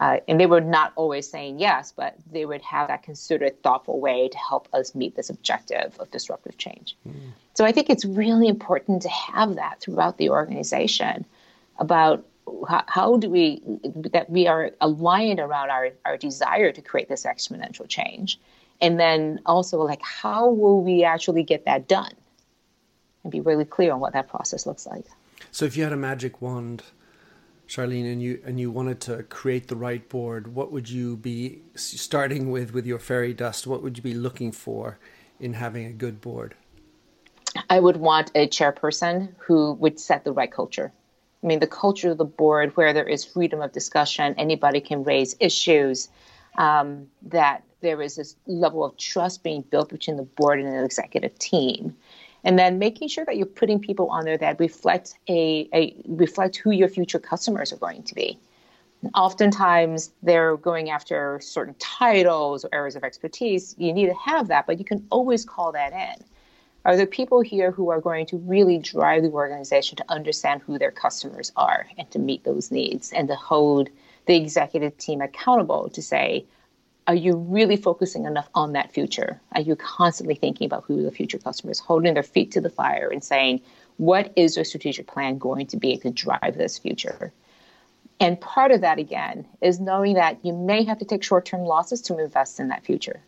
Uh, 0.00 0.18
and 0.26 0.40
they 0.40 0.46
were 0.46 0.60
not 0.60 0.92
always 0.96 1.30
saying 1.30 1.58
yes, 1.58 1.92
but 1.94 2.16
they 2.32 2.46
would 2.46 2.62
have 2.62 2.88
that 2.88 3.02
considered, 3.02 3.62
thoughtful 3.62 4.00
way 4.00 4.28
to 4.28 4.38
help 4.38 4.66
us 4.72 4.94
meet 4.94 5.14
this 5.14 5.28
objective 5.30 5.94
of 6.00 6.10
disruptive 6.10 6.56
change. 6.56 6.96
Mm. 7.06 7.32
So 7.54 7.66
I 7.66 7.72
think 7.72 7.90
it's 7.90 8.06
really 8.06 8.48
important 8.48 9.02
to 9.02 9.10
have 9.10 9.56
that 9.56 9.80
throughout 9.80 10.16
the 10.16 10.30
organization 10.30 11.26
about 11.78 12.26
how, 12.66 12.82
how, 12.86 13.16
do 13.18 13.28
we 13.28 13.62
that 14.12 14.30
we 14.30 14.48
are 14.48 14.70
aligned 14.80 15.38
around 15.38 15.70
our, 15.70 15.90
our 16.04 16.16
desire 16.16 16.72
to 16.72 16.80
create 16.80 17.08
this 17.08 17.24
exponential 17.24 17.86
change, 17.86 18.40
and 18.80 18.98
then 18.98 19.40
also 19.44 19.82
like 19.82 20.02
how 20.02 20.48
will 20.48 20.82
we 20.82 21.04
actually 21.04 21.42
get 21.42 21.66
that 21.66 21.86
done? 21.86 22.12
and 23.22 23.30
be 23.30 23.40
really 23.40 23.64
clear 23.64 23.92
on 23.92 24.00
what 24.00 24.12
that 24.12 24.28
process 24.28 24.66
looks 24.66 24.86
like. 24.86 25.04
So 25.50 25.64
if 25.64 25.76
you 25.76 25.84
had 25.84 25.92
a 25.92 25.96
magic 25.96 26.40
wand, 26.40 26.82
Charlene, 27.70 28.12
and 28.12 28.20
you 28.20 28.42
and 28.44 28.58
you 28.58 28.68
wanted 28.68 29.00
to 29.02 29.22
create 29.22 29.68
the 29.68 29.76
right 29.76 30.06
board, 30.08 30.56
what 30.56 30.72
would 30.72 30.90
you 30.90 31.16
be 31.16 31.62
starting 31.76 32.50
with 32.50 32.74
with 32.74 32.84
your 32.84 32.98
fairy 32.98 33.32
dust? 33.32 33.64
What 33.64 33.80
would 33.80 33.96
you 33.96 34.02
be 34.02 34.12
looking 34.12 34.50
for 34.50 34.98
in 35.38 35.54
having 35.54 35.86
a 35.86 35.92
good 35.92 36.20
board? 36.20 36.56
I 37.68 37.78
would 37.78 37.96
want 37.96 38.32
a 38.34 38.48
chairperson 38.48 39.34
who 39.38 39.74
would 39.74 40.00
set 40.00 40.24
the 40.24 40.32
right 40.32 40.50
culture. 40.50 40.92
I 41.44 41.46
mean, 41.46 41.60
the 41.60 41.68
culture 41.68 42.10
of 42.10 42.18
the 42.18 42.24
board 42.24 42.76
where 42.76 42.92
there 42.92 43.08
is 43.08 43.24
freedom 43.24 43.62
of 43.62 43.70
discussion, 43.70 44.34
anybody 44.36 44.80
can 44.80 45.04
raise 45.04 45.36
issues, 45.38 46.08
um, 46.58 47.06
that 47.22 47.62
there 47.82 48.02
is 48.02 48.16
this 48.16 48.34
level 48.46 48.84
of 48.84 48.96
trust 48.96 49.44
being 49.44 49.62
built 49.62 49.90
between 49.90 50.16
the 50.16 50.24
board 50.24 50.60
and 50.60 50.68
the 50.68 50.84
executive 50.84 51.38
team 51.38 51.96
and 52.44 52.58
then 52.58 52.78
making 52.78 53.08
sure 53.08 53.24
that 53.24 53.36
you're 53.36 53.46
putting 53.46 53.78
people 53.80 54.08
on 54.10 54.24
there 54.24 54.38
that 54.38 54.58
reflect 54.58 55.14
a, 55.28 55.68
a 55.74 55.94
reflect 56.06 56.56
who 56.56 56.70
your 56.70 56.88
future 56.88 57.18
customers 57.18 57.72
are 57.72 57.76
going 57.76 58.02
to 58.04 58.14
be. 58.14 58.38
Oftentimes 59.14 60.12
they're 60.22 60.56
going 60.56 60.90
after 60.90 61.40
certain 61.42 61.74
titles 61.78 62.64
or 62.64 62.70
areas 62.72 62.96
of 62.96 63.04
expertise. 63.04 63.74
You 63.78 63.92
need 63.92 64.06
to 64.06 64.14
have 64.14 64.48
that 64.48 64.66
but 64.66 64.78
you 64.78 64.84
can 64.84 65.06
always 65.10 65.44
call 65.44 65.72
that 65.72 65.92
in. 65.92 66.24
Are 66.84 66.96
there 66.96 67.06
people 67.06 67.42
here 67.42 67.70
who 67.70 67.90
are 67.90 68.00
going 68.00 68.24
to 68.26 68.38
really 68.38 68.78
drive 68.78 69.22
the 69.22 69.30
organization 69.30 69.96
to 69.96 70.04
understand 70.08 70.62
who 70.62 70.78
their 70.78 70.90
customers 70.90 71.52
are 71.56 71.86
and 71.98 72.10
to 72.10 72.18
meet 72.18 72.44
those 72.44 72.70
needs 72.70 73.12
and 73.12 73.28
to 73.28 73.34
hold 73.34 73.90
the 74.26 74.36
executive 74.36 74.96
team 74.96 75.20
accountable 75.20 75.90
to 75.90 76.00
say 76.00 76.46
are 77.10 77.14
you 77.16 77.34
really 77.34 77.76
focusing 77.76 78.24
enough 78.24 78.48
on 78.54 78.74
that 78.74 78.92
future? 78.92 79.40
Are 79.50 79.60
you 79.60 79.74
constantly 79.74 80.36
thinking 80.36 80.64
about 80.64 80.84
who 80.84 81.02
the 81.02 81.10
future 81.10 81.38
customer 81.38 81.72
is, 81.72 81.80
holding 81.80 82.14
their 82.14 82.22
feet 82.22 82.52
to 82.52 82.60
the 82.60 82.70
fire 82.70 83.08
and 83.08 83.24
saying, 83.24 83.62
what 83.96 84.32
is 84.36 84.54
your 84.54 84.64
strategic 84.64 85.08
plan 85.08 85.38
going 85.38 85.66
to 85.66 85.76
be 85.76 85.96
to 85.96 86.10
drive 86.12 86.56
this 86.56 86.78
future? 86.78 87.32
And 88.20 88.40
part 88.40 88.70
of 88.70 88.82
that, 88.82 89.00
again, 89.00 89.48
is 89.60 89.80
knowing 89.80 90.14
that 90.14 90.44
you 90.44 90.52
may 90.52 90.84
have 90.84 91.00
to 91.00 91.04
take 91.04 91.24
short 91.24 91.46
term 91.46 91.62
losses 91.62 92.00
to 92.02 92.16
invest 92.16 92.60
in 92.60 92.68
that 92.68 92.84
future. 92.84 93.20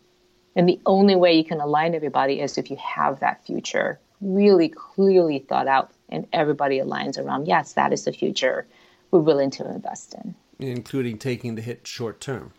And 0.54 0.68
the 0.68 0.80
only 0.86 1.16
way 1.16 1.36
you 1.36 1.44
can 1.44 1.60
align 1.60 1.96
everybody 1.96 2.38
is 2.38 2.58
if 2.58 2.70
you 2.70 2.76
have 2.76 3.18
that 3.18 3.44
future 3.44 3.98
really 4.20 4.68
clearly 4.68 5.40
thought 5.40 5.66
out 5.66 5.90
and 6.08 6.28
everybody 6.32 6.78
aligns 6.78 7.18
around, 7.18 7.48
yes, 7.48 7.72
that 7.72 7.92
is 7.92 8.04
the 8.04 8.12
future 8.12 8.64
we're 9.10 9.18
willing 9.18 9.50
to 9.50 9.68
invest 9.68 10.14
in. 10.14 10.36
Including 10.60 11.18
taking 11.18 11.56
the 11.56 11.62
hit 11.62 11.84
short 11.84 12.20
term. 12.20 12.52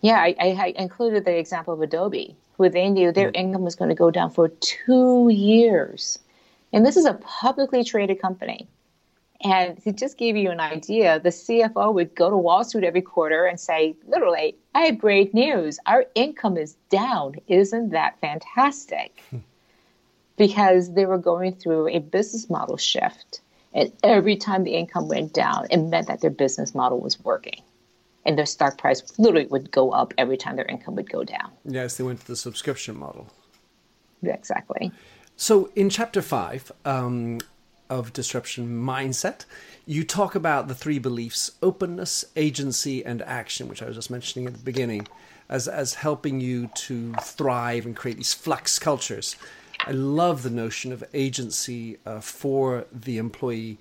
Yeah, 0.00 0.18
I, 0.18 0.34
I, 0.38 0.74
included 0.76 1.24
the 1.24 1.36
example 1.36 1.74
of 1.74 1.80
Adobe, 1.82 2.36
where 2.56 2.68
they 2.68 2.88
knew 2.88 3.10
their 3.10 3.30
income 3.34 3.62
was 3.62 3.74
going 3.74 3.88
to 3.88 3.96
go 3.96 4.10
down 4.10 4.30
for 4.30 4.48
two 4.48 5.28
years. 5.28 6.18
And 6.72 6.86
this 6.86 6.96
is 6.96 7.04
a 7.04 7.14
publicly 7.14 7.82
traded 7.82 8.20
company. 8.20 8.68
And 9.42 9.80
to 9.84 9.92
just 9.92 10.18
give 10.18 10.36
you 10.36 10.50
an 10.50 10.60
idea, 10.60 11.20
the 11.20 11.28
CFO 11.28 11.94
would 11.94 12.14
go 12.14 12.30
to 12.30 12.36
Wall 12.36 12.64
Street 12.64 12.84
every 12.84 13.02
quarter 13.02 13.46
and 13.46 13.58
say, 13.58 13.96
literally, 14.06 14.56
I 14.74 14.82
have 14.86 14.98
great 14.98 15.32
news. 15.34 15.78
Our 15.86 16.06
income 16.14 16.56
is 16.56 16.74
down. 16.90 17.36
Isn't 17.46 17.90
that 17.90 18.20
fantastic? 18.20 19.20
Hmm. 19.30 19.38
because 20.36 20.94
they 20.94 21.04
were 21.04 21.18
going 21.18 21.52
through 21.54 21.88
a 21.88 21.98
business 21.98 22.48
model 22.48 22.76
shift. 22.76 23.40
And 23.74 23.92
every 24.04 24.36
time 24.36 24.62
the 24.62 24.74
income 24.74 25.08
went 25.08 25.34
down, 25.34 25.66
it 25.70 25.78
meant 25.78 26.06
that 26.06 26.20
their 26.20 26.30
business 26.30 26.74
model 26.74 27.00
was 27.00 27.22
working 27.22 27.62
and 28.28 28.38
their 28.38 28.46
stock 28.46 28.76
price 28.76 29.02
literally 29.18 29.46
would 29.46 29.70
go 29.72 29.90
up 29.90 30.12
every 30.18 30.36
time 30.36 30.54
their 30.54 30.66
income 30.66 30.94
would 30.94 31.10
go 31.10 31.24
down. 31.24 31.50
Yes, 31.64 31.96
they 31.96 32.04
went 32.04 32.20
to 32.20 32.26
the 32.26 32.36
subscription 32.36 32.96
model. 32.96 33.26
Exactly. 34.22 34.92
So 35.36 35.70
in 35.74 35.88
chapter 35.88 36.20
five 36.20 36.70
um, 36.84 37.38
of 37.88 38.12
Disruption 38.12 38.68
Mindset, 38.84 39.46
you 39.86 40.04
talk 40.04 40.34
about 40.34 40.68
the 40.68 40.74
three 40.74 40.98
beliefs 40.98 41.52
openness, 41.62 42.26
agency, 42.36 43.02
and 43.02 43.22
action, 43.22 43.66
which 43.66 43.82
I 43.82 43.86
was 43.86 43.96
just 43.96 44.10
mentioning 44.10 44.46
at 44.46 44.52
the 44.52 44.62
beginning, 44.62 45.08
as, 45.48 45.66
as 45.66 45.94
helping 45.94 46.38
you 46.38 46.68
to 46.74 47.14
thrive 47.22 47.86
and 47.86 47.96
create 47.96 48.18
these 48.18 48.34
flux 48.34 48.78
cultures. 48.78 49.36
I 49.86 49.92
love 49.92 50.42
the 50.42 50.50
notion 50.50 50.92
of 50.92 51.02
agency 51.14 51.96
uh, 52.04 52.20
for 52.20 52.84
the 52.92 53.16
employee. 53.16 53.78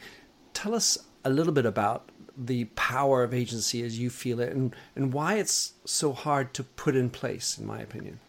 Tell 0.53 0.73
us 0.73 0.97
a 1.25 1.29
little 1.29 1.51
bit 1.51 1.65
about 1.65 2.09
the 2.37 2.65
power 2.75 3.23
of 3.23 3.33
agency 3.33 3.83
as 3.83 3.99
you 3.99 4.09
feel 4.09 4.39
it 4.39 4.53
and, 4.53 4.75
and 4.95 5.11
why 5.11 5.35
it's 5.35 5.73
so 5.85 6.13
hard 6.13 6.53
to 6.53 6.63
put 6.63 6.95
in 6.95 7.09
place, 7.09 7.57
in 7.57 7.65
my 7.65 7.79
opinion. 7.79 8.19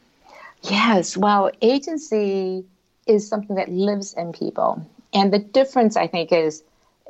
Yes, 0.62 1.16
well, 1.16 1.51
agency 1.61 2.64
is 3.07 3.29
something 3.29 3.57
that 3.57 3.71
lives 3.71 4.14
in 4.14 4.33
people. 4.33 4.85
And 5.12 5.33
the 5.33 5.38
difference, 5.38 5.97
I 5.97 6.07
think, 6.07 6.33
is 6.33 6.62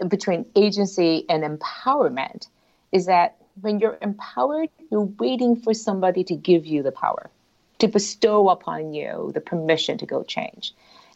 between 0.09 0.47
agency 0.55 1.25
and 1.29 1.43
empowerment 1.43 2.49
is 2.93 3.07
that 3.07 3.37
when 3.61 3.81
you're 3.81 3.99
empowered, 4.03 4.69
you're 4.91 5.09
waiting 5.19 5.57
for 5.57 5.75
somebody 5.75 6.25
to 6.25 6.35
give 6.37 6.67
you 6.67 6.83
the 6.83 6.93
power, 6.93 7.31
to 7.79 7.89
bestow 7.89 8.49
upon 8.51 8.95
you 8.95 9.33
the 9.35 9.41
permission 9.41 9.99
to 9.99 10.07
go 10.07 10.23
change. 10.23 10.75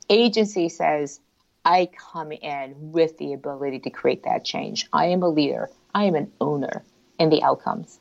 Agency 0.09 0.69
says, 0.69 1.21
I 1.65 1.89
come 2.13 2.33
in 2.33 2.75
with 2.93 3.19
the 3.19 3.35
ability 3.35 3.81
to 3.81 3.91
create 3.91 4.25
that 4.25 4.45
change. 4.45 4.89
I 4.93 5.07
am 5.07 5.23
a 5.23 5.29
leader. 5.29 5.71
I 5.95 6.05
am 6.05 6.15
an 6.15 6.33
owner 6.41 6.83
in 7.19 7.31
the 7.31 7.43
outcomes. 7.43 7.99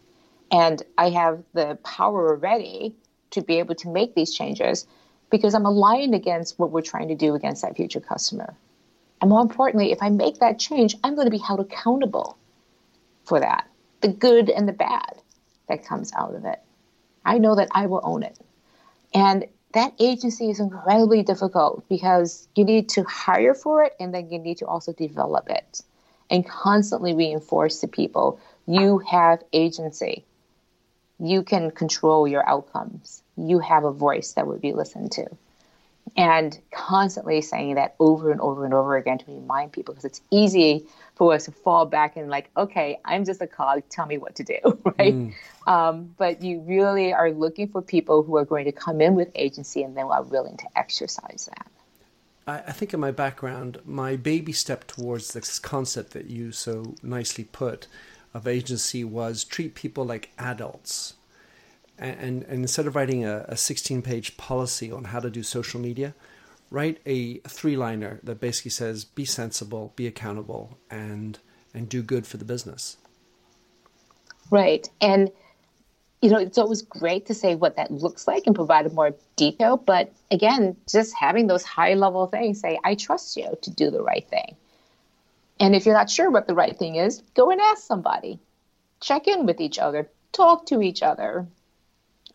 And 0.52 0.82
I 0.98 1.12
have 1.12 1.44
the 1.54 1.78
power 1.84 2.30
already 2.30 2.96
to 3.32 3.42
be 3.42 3.60
able 3.60 3.76
to 3.76 3.90
make 3.90 4.16
these 4.16 4.34
changes 4.34 4.86
because 5.30 5.54
I'm 5.54 5.66
aligned 5.66 6.14
against 6.14 6.60
what 6.60 6.72
we're 6.72 6.82
trying 6.82 7.08
to 7.10 7.16
do 7.16 7.36
against 7.36 7.62
that 7.62 7.76
future 7.76 8.02
customer. 8.02 8.56
And 9.22 9.30
more 9.30 9.42
importantly, 9.42 9.92
if 9.92 10.02
I 10.02 10.10
make 10.10 10.40
that 10.40 10.60
change, 10.60 10.96
I'm 11.04 11.16
going 11.16 11.28
to 11.28 11.32
be 11.32 11.38
held 11.38 11.60
accountable 11.60 12.38
for 13.24 13.40
that 13.40 13.68
the 14.02 14.08
good 14.08 14.50
and 14.50 14.68
the 14.68 14.74
bad 14.74 15.14
that 15.70 15.86
comes 15.86 16.12
out 16.14 16.34
of 16.34 16.44
it. 16.46 16.60
I 17.24 17.38
know 17.38 17.56
that 17.56 17.70
I 17.72 17.86
will 17.86 18.02
own 18.04 18.24
it. 18.24 18.38
And 19.14 19.46
that 19.74 19.94
agency 20.00 20.50
is 20.50 20.60
incredibly 20.60 21.24
difficult 21.24 21.88
because 21.88 22.48
you 22.56 22.66
need 22.66 22.90
to 22.90 23.04
hire 23.04 23.54
for 23.54 23.84
it 23.84 23.96
and 24.00 24.14
then 24.14 24.30
you 24.30 24.40
need 24.40 24.58
to 24.58 24.68
also 24.68 24.94
develop 24.94 25.50
it 25.50 25.82
and 26.30 26.48
constantly 26.48 27.14
reinforce 27.14 27.80
to 27.82 27.88
people 27.88 28.40
you 28.68 29.00
have 29.00 29.44
agency. 29.54 30.24
You 31.20 31.44
can 31.44 31.72
control 31.72 32.28
your 32.28 32.48
outcomes. 32.48 33.24
You 33.36 33.60
have 33.60 33.84
a 33.84 33.92
voice 33.92 34.34
that 34.34 34.48
would 34.48 34.62
be 34.62 34.74
listened 34.74 35.12
to. 35.14 35.26
And 36.18 36.60
constantly 36.74 37.42
saying 37.42 37.76
that 37.76 37.96
over 38.00 38.32
and 38.32 38.42
over 38.42 38.66
and 38.66 38.74
over 38.74 38.98
again 38.98 39.18
to 39.18 39.26
remind 39.28 39.72
people 39.72 39.94
because 39.94 40.06
it's 40.06 40.22
easy 40.30 40.86
for 41.16 41.34
us 41.34 41.46
to 41.46 41.52
fall 41.52 41.86
back 41.86 42.18
and 42.18 42.30
like 42.30 42.50
okay 42.58 43.00
i'm 43.06 43.24
just 43.24 43.42
a 43.42 43.48
cog. 43.48 43.82
Tell 43.90 44.06
me 44.06 44.18
what 44.18 44.36
to 44.36 44.44
do 44.44 44.60
right? 45.00 45.14
Mm. 45.14 45.34
um, 45.68 46.16
but 46.18 46.42
you 46.42 46.60
really 46.62 47.14
are 47.14 47.32
looking 47.32 47.68
for 47.68 47.82
people 47.82 48.24
who 48.24 48.36
are 48.38 48.46
going 48.46 48.66
to 48.66 48.72
come 48.72 49.02
in 49.02 49.16
with 49.16 49.30
agency 49.36 49.84
and 49.84 49.96
then 49.96 50.06
are 50.06 50.24
willing 50.24 50.58
to 50.58 50.66
exercise 50.76 51.50
that. 51.56 51.68
I, 52.48 52.72
think 52.72 52.94
in 52.94 53.00
my 53.00 53.12
background 53.12 53.80
my 53.86 54.16
baby 54.16 54.52
step 54.52 54.86
towards 54.88 55.34
this 55.34 55.60
concept 55.60 56.12
that 56.12 56.26
you 56.26 56.52
so 56.52 56.96
nicely 57.02 57.46
put 57.46 57.88
of 58.34 58.48
agency 58.48 59.04
was 59.04 59.44
treat 59.44 59.76
people 59.76 60.06
like 60.06 60.32
adults 60.38 61.14
and, 62.02 62.44
and, 62.44 62.64
instead 62.64 62.88
of 62.88 62.96
writing 62.96 63.24
a, 63.26 63.46
a 63.48 63.56
16 63.56 64.02
page 64.02 64.36
policy 64.38 64.92
on 64.92 65.06
how 65.06 65.20
to 65.20 65.30
do 65.30 65.44
social 65.44 65.80
media, 65.80 66.16
write 66.72 67.00
a 67.06 67.38
three 67.40 67.78
liner 67.78 68.20
that 68.24 68.40
basically 68.40 68.72
says 68.72 69.06
be 69.06 69.26
sensible, 69.26 69.94
be 69.96 70.08
accountable, 70.08 70.78
and 70.90 71.40
and 71.74 71.88
do 71.88 72.02
good 72.02 72.28
for 72.28 72.38
the 72.38 72.46
business. 72.46 72.98
Right. 74.50 74.90
And 75.00 75.32
you 76.22 76.30
know, 76.30 76.38
it's 76.38 76.58
always 76.58 76.84
great 76.84 77.26
to 77.28 77.34
say 77.34 77.56
what 77.56 77.78
that 77.78 77.92
looks 77.92 78.28
like 78.28 78.44
and 78.46 78.56
provide 78.56 78.92
more 78.94 79.16
detail. 79.36 79.76
But 79.78 80.14
again, 80.30 80.78
just 80.88 81.16
having 81.16 81.48
those 81.48 81.64
high 81.64 81.96
level 81.96 82.28
things 82.28 82.60
say, 82.60 82.80
I 82.84 82.94
trust 82.94 83.38
you 83.38 83.58
to 83.62 83.72
do 83.72 83.90
the 83.90 84.04
right 84.04 84.28
thing. 84.30 84.56
And 85.60 85.76
if 85.76 85.86
you're 85.86 85.96
not 85.96 86.12
sure 86.12 86.30
what 86.30 86.48
the 86.48 86.54
right 86.54 86.78
thing 86.78 86.96
is, 86.96 87.24
go 87.34 87.50
and 87.50 87.60
ask 87.60 87.86
somebody. 87.86 88.40
Check 89.00 89.28
in 89.28 89.48
with 89.48 89.60
each 89.60 89.80
other, 89.80 90.10
talk 90.32 90.68
to 90.68 90.82
each 90.84 91.02
other, 91.02 91.48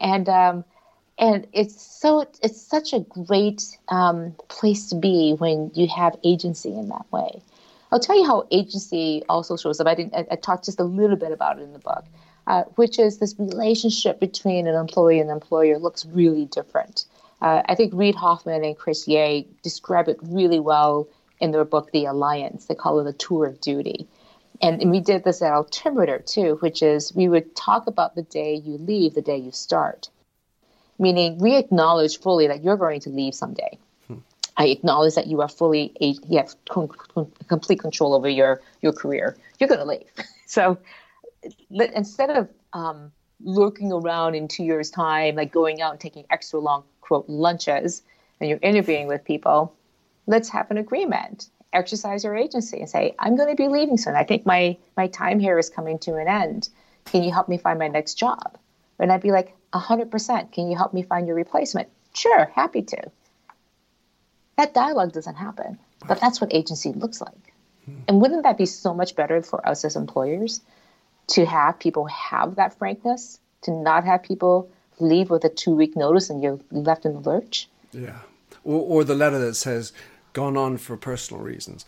and 0.00 0.28
um, 0.28 0.64
and 1.18 1.46
it's 1.52 1.80
so 1.80 2.26
it's 2.42 2.60
such 2.60 2.92
a 2.92 3.00
great 3.00 3.64
um, 3.88 4.34
place 4.48 4.88
to 4.90 4.96
be 4.96 5.34
when 5.38 5.70
you 5.74 5.88
have 5.88 6.16
agency 6.24 6.70
in 6.70 6.88
that 6.88 7.10
way. 7.10 7.42
I'll 7.90 8.00
tell 8.00 8.18
you 8.18 8.26
how 8.26 8.46
agency 8.50 9.22
also 9.28 9.56
shows 9.56 9.80
up. 9.80 9.86
I 9.86 9.94
didn't. 9.94 10.14
I, 10.14 10.26
I 10.32 10.36
talked 10.36 10.66
just 10.66 10.80
a 10.80 10.84
little 10.84 11.16
bit 11.16 11.32
about 11.32 11.58
it 11.58 11.62
in 11.62 11.72
the 11.72 11.78
book, 11.78 12.04
uh, 12.46 12.64
which 12.74 12.98
is 12.98 13.18
this 13.18 13.34
relationship 13.38 14.20
between 14.20 14.66
an 14.66 14.74
employee 14.74 15.20
and 15.20 15.30
employer 15.30 15.78
looks 15.78 16.04
really 16.04 16.46
different. 16.46 17.06
Uh, 17.40 17.62
I 17.66 17.74
think 17.74 17.92
Reid 17.94 18.14
Hoffman 18.14 18.64
and 18.64 18.76
Chris 18.76 19.06
Yeh 19.06 19.42
describe 19.62 20.08
it 20.08 20.18
really 20.22 20.60
well 20.60 21.08
in 21.38 21.50
their 21.50 21.64
book, 21.64 21.92
The 21.92 22.06
Alliance. 22.06 22.66
They 22.66 22.74
call 22.74 23.00
it 23.00 23.06
a 23.06 23.12
tour 23.12 23.46
of 23.46 23.60
duty. 23.60 24.08
And, 24.62 24.80
and 24.80 24.90
we 24.90 25.00
did 25.00 25.24
this 25.24 25.42
at 25.42 25.52
Altimeter 25.52 26.18
too, 26.18 26.56
which 26.60 26.82
is 26.82 27.14
we 27.14 27.28
would 27.28 27.54
talk 27.54 27.86
about 27.86 28.14
the 28.14 28.22
day 28.22 28.54
you 28.54 28.78
leave, 28.78 29.14
the 29.14 29.22
day 29.22 29.36
you 29.36 29.52
start. 29.52 30.10
Meaning, 30.98 31.38
we 31.38 31.56
acknowledge 31.56 32.20
fully 32.20 32.46
that 32.46 32.64
you're 32.64 32.76
going 32.76 33.00
to 33.00 33.10
leave 33.10 33.34
someday. 33.34 33.78
Hmm. 34.06 34.18
I 34.56 34.68
acknowledge 34.68 35.14
that 35.14 35.26
you 35.26 35.42
are 35.42 35.48
fully, 35.48 35.92
you 36.00 36.38
have 36.38 36.54
complete 37.48 37.80
control 37.80 38.14
over 38.14 38.28
your, 38.28 38.62
your 38.80 38.92
career. 38.92 39.36
You're 39.58 39.68
going 39.68 39.80
to 39.80 39.86
leave. 39.86 40.10
so 40.46 40.78
instead 41.70 42.30
of 42.30 42.48
um, 42.72 43.12
looking 43.42 43.92
around 43.92 44.34
in 44.34 44.48
two 44.48 44.64
years' 44.64 44.90
time, 44.90 45.36
like 45.36 45.52
going 45.52 45.82
out 45.82 45.92
and 45.92 46.00
taking 46.00 46.24
extra 46.30 46.60
long, 46.60 46.84
quote, 47.02 47.28
lunches, 47.28 48.02
and 48.40 48.48
you're 48.48 48.58
interviewing 48.62 49.06
with 49.06 49.22
people, 49.24 49.74
let's 50.26 50.48
have 50.48 50.70
an 50.70 50.78
agreement 50.78 51.50
exercise 51.76 52.24
your 52.24 52.36
agency 52.36 52.80
and 52.80 52.88
say, 52.88 53.14
I'm 53.18 53.36
going 53.36 53.48
to 53.48 53.54
be 53.54 53.68
leaving 53.68 53.98
soon. 53.98 54.14
I 54.14 54.24
think 54.24 54.46
my, 54.46 54.76
my 54.96 55.06
time 55.08 55.38
here 55.38 55.58
is 55.58 55.68
coming 55.68 55.98
to 56.00 56.16
an 56.16 56.28
end. 56.28 56.68
Can 57.04 57.22
you 57.22 57.32
help 57.32 57.48
me 57.48 57.58
find 57.58 57.78
my 57.78 57.88
next 57.88 58.14
job? 58.14 58.58
And 58.98 59.12
I'd 59.12 59.22
be 59.22 59.30
like, 59.30 59.54
100%. 59.72 60.52
Can 60.52 60.70
you 60.70 60.76
help 60.76 60.92
me 60.92 61.02
find 61.02 61.26
your 61.26 61.36
replacement? 61.36 61.88
Sure, 62.14 62.50
happy 62.54 62.82
to. 62.82 63.10
That 64.56 64.72
dialogue 64.72 65.12
doesn't 65.12 65.34
happen, 65.34 65.78
but 66.08 66.20
that's 66.20 66.40
what 66.40 66.54
agency 66.54 66.92
looks 66.92 67.20
like. 67.20 67.52
Hmm. 67.84 68.00
And 68.08 68.20
wouldn't 68.20 68.44
that 68.44 68.56
be 68.56 68.66
so 68.66 68.94
much 68.94 69.14
better 69.14 69.42
for 69.42 69.66
us 69.68 69.84
as 69.84 69.96
employers 69.96 70.62
to 71.28 71.44
have 71.44 71.78
people 71.78 72.06
have 72.06 72.56
that 72.56 72.78
frankness, 72.78 73.38
to 73.62 73.70
not 73.70 74.04
have 74.04 74.22
people 74.22 74.70
leave 74.98 75.28
with 75.28 75.44
a 75.44 75.50
two 75.50 75.74
week 75.74 75.94
notice 75.94 76.30
and 76.30 76.42
you're 76.42 76.58
left 76.70 77.04
in 77.04 77.12
the 77.12 77.20
lurch? 77.20 77.68
Yeah. 77.92 78.20
Or, 78.64 78.80
or 78.80 79.04
the 79.04 79.14
letter 79.14 79.38
that 79.38 79.54
says, 79.54 79.92
gone 80.36 80.56
on 80.58 80.76
for 80.76 80.98
personal 80.98 81.42
reasons. 81.42 81.86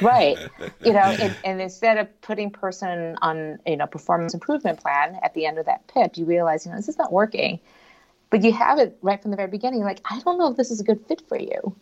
right. 0.00 0.38
You 0.84 0.92
know, 0.92 1.00
and, 1.00 1.36
and, 1.44 1.60
instead 1.60 1.98
of 1.98 2.20
putting 2.22 2.50
person 2.50 3.16
on, 3.20 3.58
you 3.66 3.76
know, 3.76 3.86
performance 3.86 4.32
improvement 4.32 4.80
plan 4.80 5.18
at 5.22 5.34
the 5.34 5.44
end 5.44 5.58
of 5.58 5.66
that 5.66 5.86
PIP, 5.88 6.16
you 6.16 6.24
realize, 6.24 6.64
you 6.64 6.70
know, 6.70 6.78
this 6.78 6.88
is 6.88 6.96
not 6.96 7.12
working. 7.12 7.58
But 8.30 8.42
you 8.44 8.52
have 8.52 8.78
it 8.78 8.96
right 9.02 9.20
from 9.20 9.32
the 9.32 9.36
very 9.36 9.50
beginning, 9.50 9.80
like, 9.82 10.00
I 10.08 10.20
don't 10.20 10.38
know 10.38 10.50
if 10.50 10.56
this 10.56 10.70
is 10.70 10.80
a 10.80 10.84
good 10.84 11.04
fit 11.06 11.22
for 11.28 11.38
you. 11.38 11.76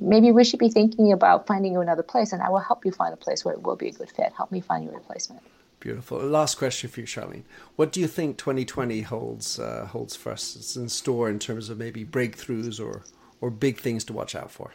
Maybe 0.00 0.30
we 0.30 0.44
should 0.44 0.60
be 0.60 0.70
thinking 0.70 1.12
about 1.12 1.46
finding 1.46 1.72
you 1.72 1.80
another 1.80 2.04
place, 2.04 2.32
and 2.32 2.40
I 2.40 2.48
will 2.48 2.60
help 2.60 2.86
you 2.86 2.92
find 2.92 3.12
a 3.12 3.16
place 3.16 3.44
where 3.44 3.54
it 3.54 3.62
will 3.62 3.76
be 3.76 3.88
a 3.88 3.92
good 3.92 4.10
fit. 4.10 4.32
Help 4.34 4.50
me 4.52 4.60
find 4.60 4.84
your 4.84 4.94
replacement. 4.94 5.42
Beautiful. 5.80 6.18
Last 6.20 6.54
question 6.54 6.88
for 6.88 7.00
you, 7.00 7.06
Charlene. 7.06 7.42
What 7.76 7.92
do 7.92 8.00
you 8.00 8.06
think 8.06 8.38
2020 8.38 9.02
holds 9.02 9.58
uh, 9.58 9.88
holds 9.90 10.16
for 10.16 10.32
us 10.32 10.76
in 10.76 10.88
store 10.88 11.28
in 11.28 11.38
terms 11.38 11.68
of 11.68 11.76
maybe 11.76 12.04
breakthroughs 12.04 12.80
or 12.80 13.02
or 13.40 13.50
big 13.50 13.78
things 13.78 14.04
to 14.04 14.12
watch 14.12 14.34
out 14.34 14.50
for? 14.50 14.72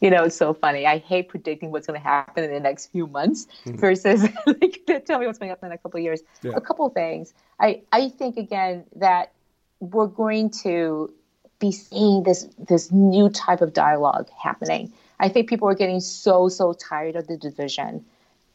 You 0.00 0.10
know, 0.10 0.24
it's 0.24 0.36
so 0.36 0.54
funny. 0.54 0.86
I 0.86 0.98
hate 0.98 1.28
predicting 1.28 1.70
what's 1.70 1.86
going 1.86 2.00
to 2.00 2.04
happen 2.04 2.42
in 2.42 2.52
the 2.52 2.60
next 2.60 2.86
few 2.86 3.06
months 3.06 3.46
mm-hmm. 3.64 3.76
versus 3.76 4.22
like 4.46 4.80
tell 5.06 5.18
me 5.18 5.26
what's 5.26 5.38
going 5.38 5.48
to 5.48 5.52
happen 5.52 5.66
in 5.66 5.72
a 5.72 5.78
couple 5.78 5.98
of 5.98 6.04
years. 6.04 6.22
Yeah. 6.42 6.52
A 6.54 6.60
couple 6.60 6.86
of 6.86 6.94
things. 6.94 7.34
I 7.58 7.82
I 7.92 8.08
think 8.08 8.36
again 8.36 8.84
that 8.96 9.32
we're 9.80 10.06
going 10.06 10.50
to 10.62 11.12
be 11.58 11.70
seeing 11.70 12.22
this 12.22 12.48
this 12.58 12.90
new 12.90 13.28
type 13.28 13.60
of 13.60 13.74
dialogue 13.74 14.28
happening. 14.42 14.92
I 15.18 15.28
think 15.28 15.48
people 15.48 15.68
are 15.68 15.74
getting 15.74 16.00
so 16.00 16.48
so 16.48 16.72
tired 16.72 17.16
of 17.16 17.26
the 17.26 17.36
division. 17.36 18.04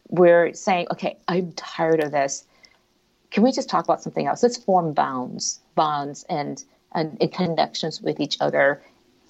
We're 0.10 0.54
saying, 0.54 0.88
okay, 0.92 1.18
I'm 1.28 1.52
tired 1.54 2.04
of 2.04 2.12
this. 2.12 2.46
Can 3.32 3.44
we 3.44 3.52
just 3.52 3.70
talk 3.70 3.84
about 3.84 4.02
something 4.02 4.28
else? 4.28 4.42
Let's 4.44 4.58
form 4.58 4.94
bonds, 4.94 5.60
bonds, 5.76 6.26
and 6.30 6.64
and, 6.96 7.18
and 7.22 7.32
connections 7.32 8.02
with 8.02 8.20
each 8.20 8.38
other 8.40 8.82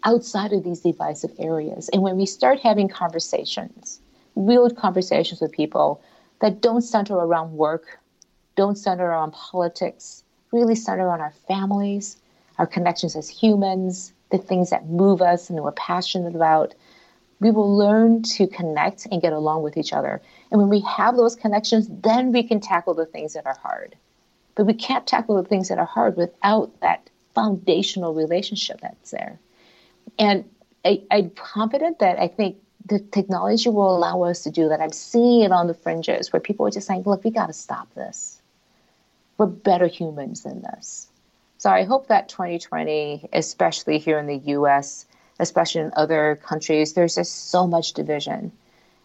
outside 0.04 0.54
of 0.54 0.64
these 0.64 0.82
divisive 0.82 1.32
areas. 1.40 1.90
And 1.90 2.02
when 2.02 2.16
we 2.16 2.26
start 2.26 2.60
having 2.60 2.88
conversations, 2.88 4.00
real 4.36 4.70
conversations 4.70 5.42
with 5.42 5.52
people 5.52 6.02
that 6.42 6.62
don't 6.62 6.82
center 6.82 7.16
around 7.16 7.52
work, 7.54 8.00
don't 8.56 8.78
center 8.78 9.06
around 9.06 9.32
politics, 9.32 10.24
really 10.52 10.76
center 10.76 11.10
on 11.10 11.20
our 11.20 11.34
families, 11.48 12.18
our 12.60 12.68
connections 12.68 13.16
as 13.16 13.28
humans, 13.28 14.14
the 14.32 14.38
things 14.38 14.70
that 14.70 14.88
move 14.88 15.22
us 15.22 15.50
and 15.50 15.62
we're 15.62 15.72
passionate 15.72 16.36
about, 16.36 16.74
we 17.40 17.52
will 17.52 17.76
learn 17.76 18.22
to 18.22 18.48
connect 18.48 19.08
and 19.12 19.22
get 19.22 19.34
along 19.34 19.64
with 19.64 19.76
each 19.76 19.92
other. 19.92 20.22
And 20.52 20.62
when 20.62 20.70
we 20.70 20.82
have 20.82 21.18
those 21.18 21.36
connections, 21.36 21.88
then 21.90 22.32
we 22.32 22.44
can 22.44 22.60
tackle 22.62 22.94
the 22.94 23.06
things 23.06 23.34
that 23.34 23.46
are 23.46 23.58
hard. 23.62 23.96
But 24.56 24.66
we 24.68 24.74
can't 24.74 25.06
tackle 25.06 25.36
the 25.36 25.48
things 25.48 25.68
that 25.68 25.80
are 25.80 25.86
hard 25.86 26.16
without 26.16 26.80
that 26.80 27.10
foundational 27.36 28.14
relationship 28.14 28.82
that's 28.82 29.12
there. 29.12 29.40
And 30.18 30.50
I, 30.84 31.04
I'm 31.12 31.30
confident 31.32 32.00
that 32.00 32.20
I 32.20 32.28
think 32.28 32.58
the 32.86 33.00
technology 33.00 33.70
will 33.70 33.96
allow 33.96 34.24
us 34.24 34.44
to 34.44 34.52
do 34.52 34.70
that. 34.70 34.80
I'm 34.80 34.92
seeing 34.92 35.42
it 35.42 35.52
on 35.52 35.68
the 35.68 35.74
fringes 35.74 36.32
where 36.32 36.40
people 36.40 36.66
are 36.68 36.72
just 36.72 36.88
saying, 36.88 37.04
look, 37.06 37.24
we 37.24 37.32
got 37.32 37.48
to 37.48 37.54
stop 37.54 37.94
this. 37.96 38.42
We're 39.38 39.48
better 39.48 39.88
humans 39.88 40.44
than 40.44 40.62
this. 40.62 41.08
So 41.58 41.70
I 41.70 41.84
hope 41.84 42.08
that 42.08 42.30
2020, 42.30 43.30
especially 43.34 43.98
here 43.98 44.20
in 44.20 44.28
the 44.28 44.38
US, 44.54 45.06
especially 45.40 45.82
in 45.82 45.92
other 45.96 46.40
countries, 46.44 46.94
there's 46.94 47.16
just 47.16 47.50
so 47.50 47.66
much 47.66 47.94
division. 47.94 48.52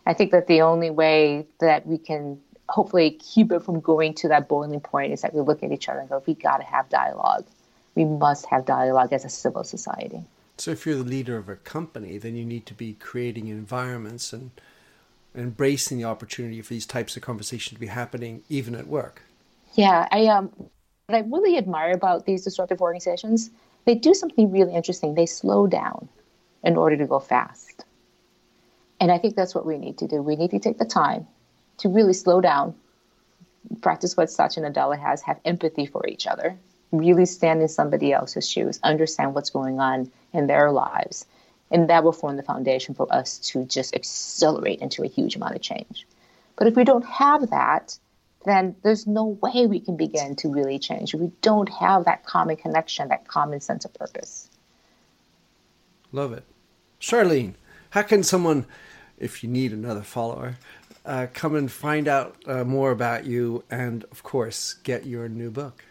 I 0.06 0.14
think 0.14 0.32
that 0.32 0.46
the 0.46 0.62
only 0.62 0.90
way 0.90 1.46
that 1.60 1.86
we 1.86 1.98
can 1.98 2.38
hopefully 2.68 3.12
keep 3.12 3.50
it 3.50 3.62
from 3.62 3.80
going 3.80 4.14
to 4.14 4.28
that 4.28 4.48
boiling 4.48 4.80
point 4.80 5.12
is 5.12 5.22
that 5.22 5.34
we 5.34 5.40
look 5.40 5.62
at 5.62 5.72
each 5.72 5.88
other 5.88 6.00
and 6.00 6.08
go, 6.08 6.22
we 6.26 6.34
got 6.34 6.58
to 6.58 6.64
have 6.64 6.88
dialogue. 6.88 7.46
We 7.94 8.04
must 8.04 8.46
have 8.46 8.64
dialogue 8.64 9.12
as 9.12 9.24
a 9.24 9.28
civil 9.28 9.64
society. 9.64 10.22
So 10.58 10.70
if 10.70 10.84
you're 10.84 10.96
the 10.96 11.04
leader 11.04 11.36
of 11.36 11.48
a 11.48 11.56
company, 11.56 12.18
then 12.18 12.36
you 12.36 12.44
need 12.44 12.66
to 12.66 12.74
be 12.74 12.92
creating 12.94 13.48
environments 13.48 14.32
and 14.32 14.50
embracing 15.34 15.98
the 15.98 16.04
opportunity 16.04 16.60
for 16.60 16.74
these 16.74 16.86
types 16.86 17.16
of 17.16 17.22
conversations 17.22 17.74
to 17.74 17.80
be 17.80 17.86
happening 17.86 18.42
even 18.48 18.74
at 18.74 18.86
work. 18.86 19.22
Yeah, 19.74 20.08
I 20.10 20.26
um 20.26 20.52
what 21.06 21.16
I 21.16 21.20
really 21.20 21.56
admire 21.56 21.92
about 21.92 22.26
these 22.26 22.44
disruptive 22.44 22.80
organizations, 22.80 23.50
they 23.84 23.94
do 23.94 24.14
something 24.14 24.50
really 24.50 24.74
interesting. 24.74 25.14
They 25.14 25.26
slow 25.26 25.66
down 25.66 26.08
in 26.62 26.76
order 26.76 26.96
to 26.96 27.06
go 27.06 27.18
fast. 27.18 27.84
And 29.00 29.10
I 29.10 29.18
think 29.18 29.34
that's 29.34 29.54
what 29.54 29.64
we 29.64 29.78
need 29.78 29.98
to 29.98 30.06
do. 30.06 30.22
We 30.22 30.36
need 30.36 30.50
to 30.50 30.58
take 30.58 30.78
the 30.78 30.84
time 30.84 31.26
to 31.78 31.88
really 31.88 32.12
slow 32.12 32.40
down, 32.40 32.74
practice 33.80 34.16
what 34.16 34.30
Satya 34.30 34.62
Nadella 34.62 34.98
has, 34.98 35.22
have 35.22 35.40
empathy 35.44 35.86
for 35.86 36.06
each 36.06 36.26
other, 36.26 36.58
really 36.92 37.26
stand 37.26 37.62
in 37.62 37.68
somebody 37.68 38.12
else's 38.12 38.48
shoes, 38.48 38.80
understand 38.82 39.34
what's 39.34 39.50
going 39.50 39.80
on 39.80 40.10
in 40.32 40.46
their 40.46 40.70
lives. 40.70 41.26
And 41.70 41.88
that 41.88 42.02
will 42.02 42.12
form 42.12 42.36
the 42.36 42.42
foundation 42.42 42.94
for 42.94 43.06
us 43.12 43.38
to 43.38 43.64
just 43.64 43.94
accelerate 43.94 44.80
into 44.80 45.04
a 45.04 45.08
huge 45.08 45.36
amount 45.36 45.54
of 45.54 45.62
change. 45.62 46.06
But 46.56 46.66
if 46.66 46.74
we 46.74 46.84
don't 46.84 47.06
have 47.06 47.50
that, 47.50 47.96
then 48.44 48.74
there's 48.82 49.06
no 49.06 49.38
way 49.42 49.66
we 49.66 49.80
can 49.80 49.96
begin 49.96 50.34
to 50.36 50.48
really 50.48 50.78
change. 50.78 51.14
We 51.14 51.30
don't 51.42 51.68
have 51.68 52.06
that 52.06 52.24
common 52.24 52.56
connection, 52.56 53.08
that 53.08 53.28
common 53.28 53.60
sense 53.60 53.84
of 53.84 53.94
purpose. 53.94 54.48
Love 56.10 56.32
it. 56.32 56.44
Charlene, 57.00 57.54
how 57.90 58.02
can 58.02 58.22
someone, 58.22 58.66
if 59.18 59.44
you 59.44 59.48
need 59.48 59.72
another 59.72 60.02
follower, 60.02 60.56
uh, 61.04 61.28
come 61.32 61.54
and 61.54 61.70
find 61.70 62.08
out 62.08 62.36
uh, 62.46 62.64
more 62.64 62.90
about 62.90 63.26
you 63.26 63.62
and, 63.70 64.04
of 64.10 64.22
course, 64.22 64.74
get 64.74 65.06
your 65.06 65.28
new 65.28 65.50
book? 65.50 65.84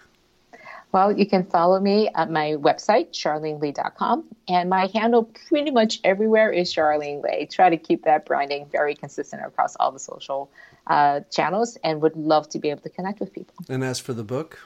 Well, 0.92 1.12
you 1.12 1.28
can 1.28 1.46
follow 1.46 1.80
me 1.80 2.10
at 2.16 2.32
my 2.32 2.56
website, 2.60 3.12
charleneli.com. 3.12 4.24
And 4.48 4.70
my 4.70 4.90
handle 4.94 5.30
pretty 5.48 5.70
much 5.70 6.00
everywhere 6.04 6.52
is 6.52 6.74
Charlene 6.74 7.22
Li. 7.22 7.46
Try 7.46 7.70
to 7.70 7.78
keep 7.78 8.04
that 8.06 8.26
branding 8.26 8.66
very 8.72 8.96
consistent 8.96 9.46
across 9.46 9.76
all 9.76 9.92
the 9.92 10.00
social 10.00 10.50
uh, 10.88 11.22
channels 11.32 11.78
and 11.84 12.02
would 12.02 12.16
love 12.16 12.50
to 12.50 12.60
be 12.60 12.72
able 12.72 12.82
to 12.82 12.90
connect 12.90 13.20
with 13.20 13.32
people. 13.34 13.54
And 13.70 13.84
as 13.84 14.00
for 14.00 14.14
the 14.14 14.24
book? 14.24 14.60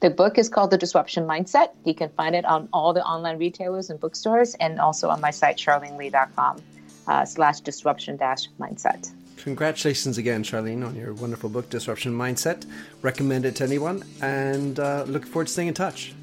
The 0.00 0.10
book 0.10 0.36
is 0.36 0.48
called 0.48 0.70
The 0.70 0.78
Disruption 0.78 1.24
Mindset. 1.24 1.68
You 1.84 1.94
can 1.94 2.08
find 2.10 2.34
it 2.34 2.44
on 2.44 2.68
all 2.72 2.92
the 2.92 3.02
online 3.02 3.38
retailers 3.38 3.90
and 3.90 3.98
bookstores 3.98 4.54
and 4.54 4.80
also 4.80 5.08
on 5.08 5.20
my 5.20 5.30
site, 5.30 5.56
charleneli.com 5.56 6.60
uh, 7.06 7.24
slash 7.24 7.60
disruption 7.60 8.16
dash 8.16 8.48
mindset. 8.60 9.10
Congratulations 9.38 10.16
again, 10.18 10.42
Charlene, 10.42 10.86
on 10.86 10.94
your 10.94 11.12
wonderful 11.14 11.50
book, 11.50 11.68
Disruption 11.68 12.12
Mindset. 12.12 12.64
Recommend 13.02 13.44
it 13.44 13.56
to 13.56 13.64
anyone 13.64 14.02
and 14.22 14.78
uh, 14.80 15.04
look 15.06 15.26
forward 15.26 15.48
to 15.48 15.52
staying 15.52 15.68
in 15.68 15.74
touch. 15.74 16.14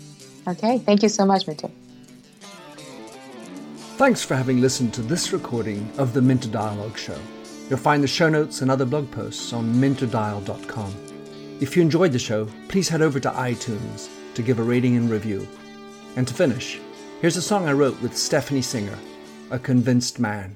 Okay, 0.48 0.80
thank 0.80 1.04
you 1.04 1.10
so 1.10 1.26
much, 1.26 1.46
Minter. 1.48 1.70
Thanks 3.98 4.24
for 4.24 4.36
having 4.36 4.62
listened 4.62 4.94
to 4.96 5.04
this 5.04 5.32
recording 5.32 5.88
of 6.00 6.14
the 6.14 6.22
Minter 6.22 6.50
Dialogue 6.50 6.98
Show. 6.98 7.20
You'll 7.70 7.78
find 7.78 8.04
the 8.04 8.08
show 8.08 8.30
notes 8.30 8.62
and 8.62 8.72
other 8.72 8.86
blog 8.86 9.12
posts 9.12 9.54
on 9.54 9.72
minterdial.com. 9.76 10.96
If 11.60 11.76
you 11.78 11.84
enjoyed 11.84 12.12
the 12.12 12.20
show, 12.20 12.48
please 12.68 12.90
head 12.90 13.04
over 13.04 13.20
to 13.20 13.30
iTunes 13.30 14.10
to 14.34 14.42
give 14.42 14.58
a 14.58 14.64
rating 14.64 14.98
and 14.98 15.10
review. 15.10 15.48
And 16.16 16.28
to 16.28 16.34
finish, 16.34 16.80
here's 17.22 17.38
a 17.38 17.42
song 17.42 17.68
I 17.68 17.74
wrote 17.74 18.02
with 18.02 18.18
Stephanie 18.18 18.64
Singer, 18.64 18.98
A 19.52 19.60
Convinced 19.60 20.20
Man. 20.20 20.56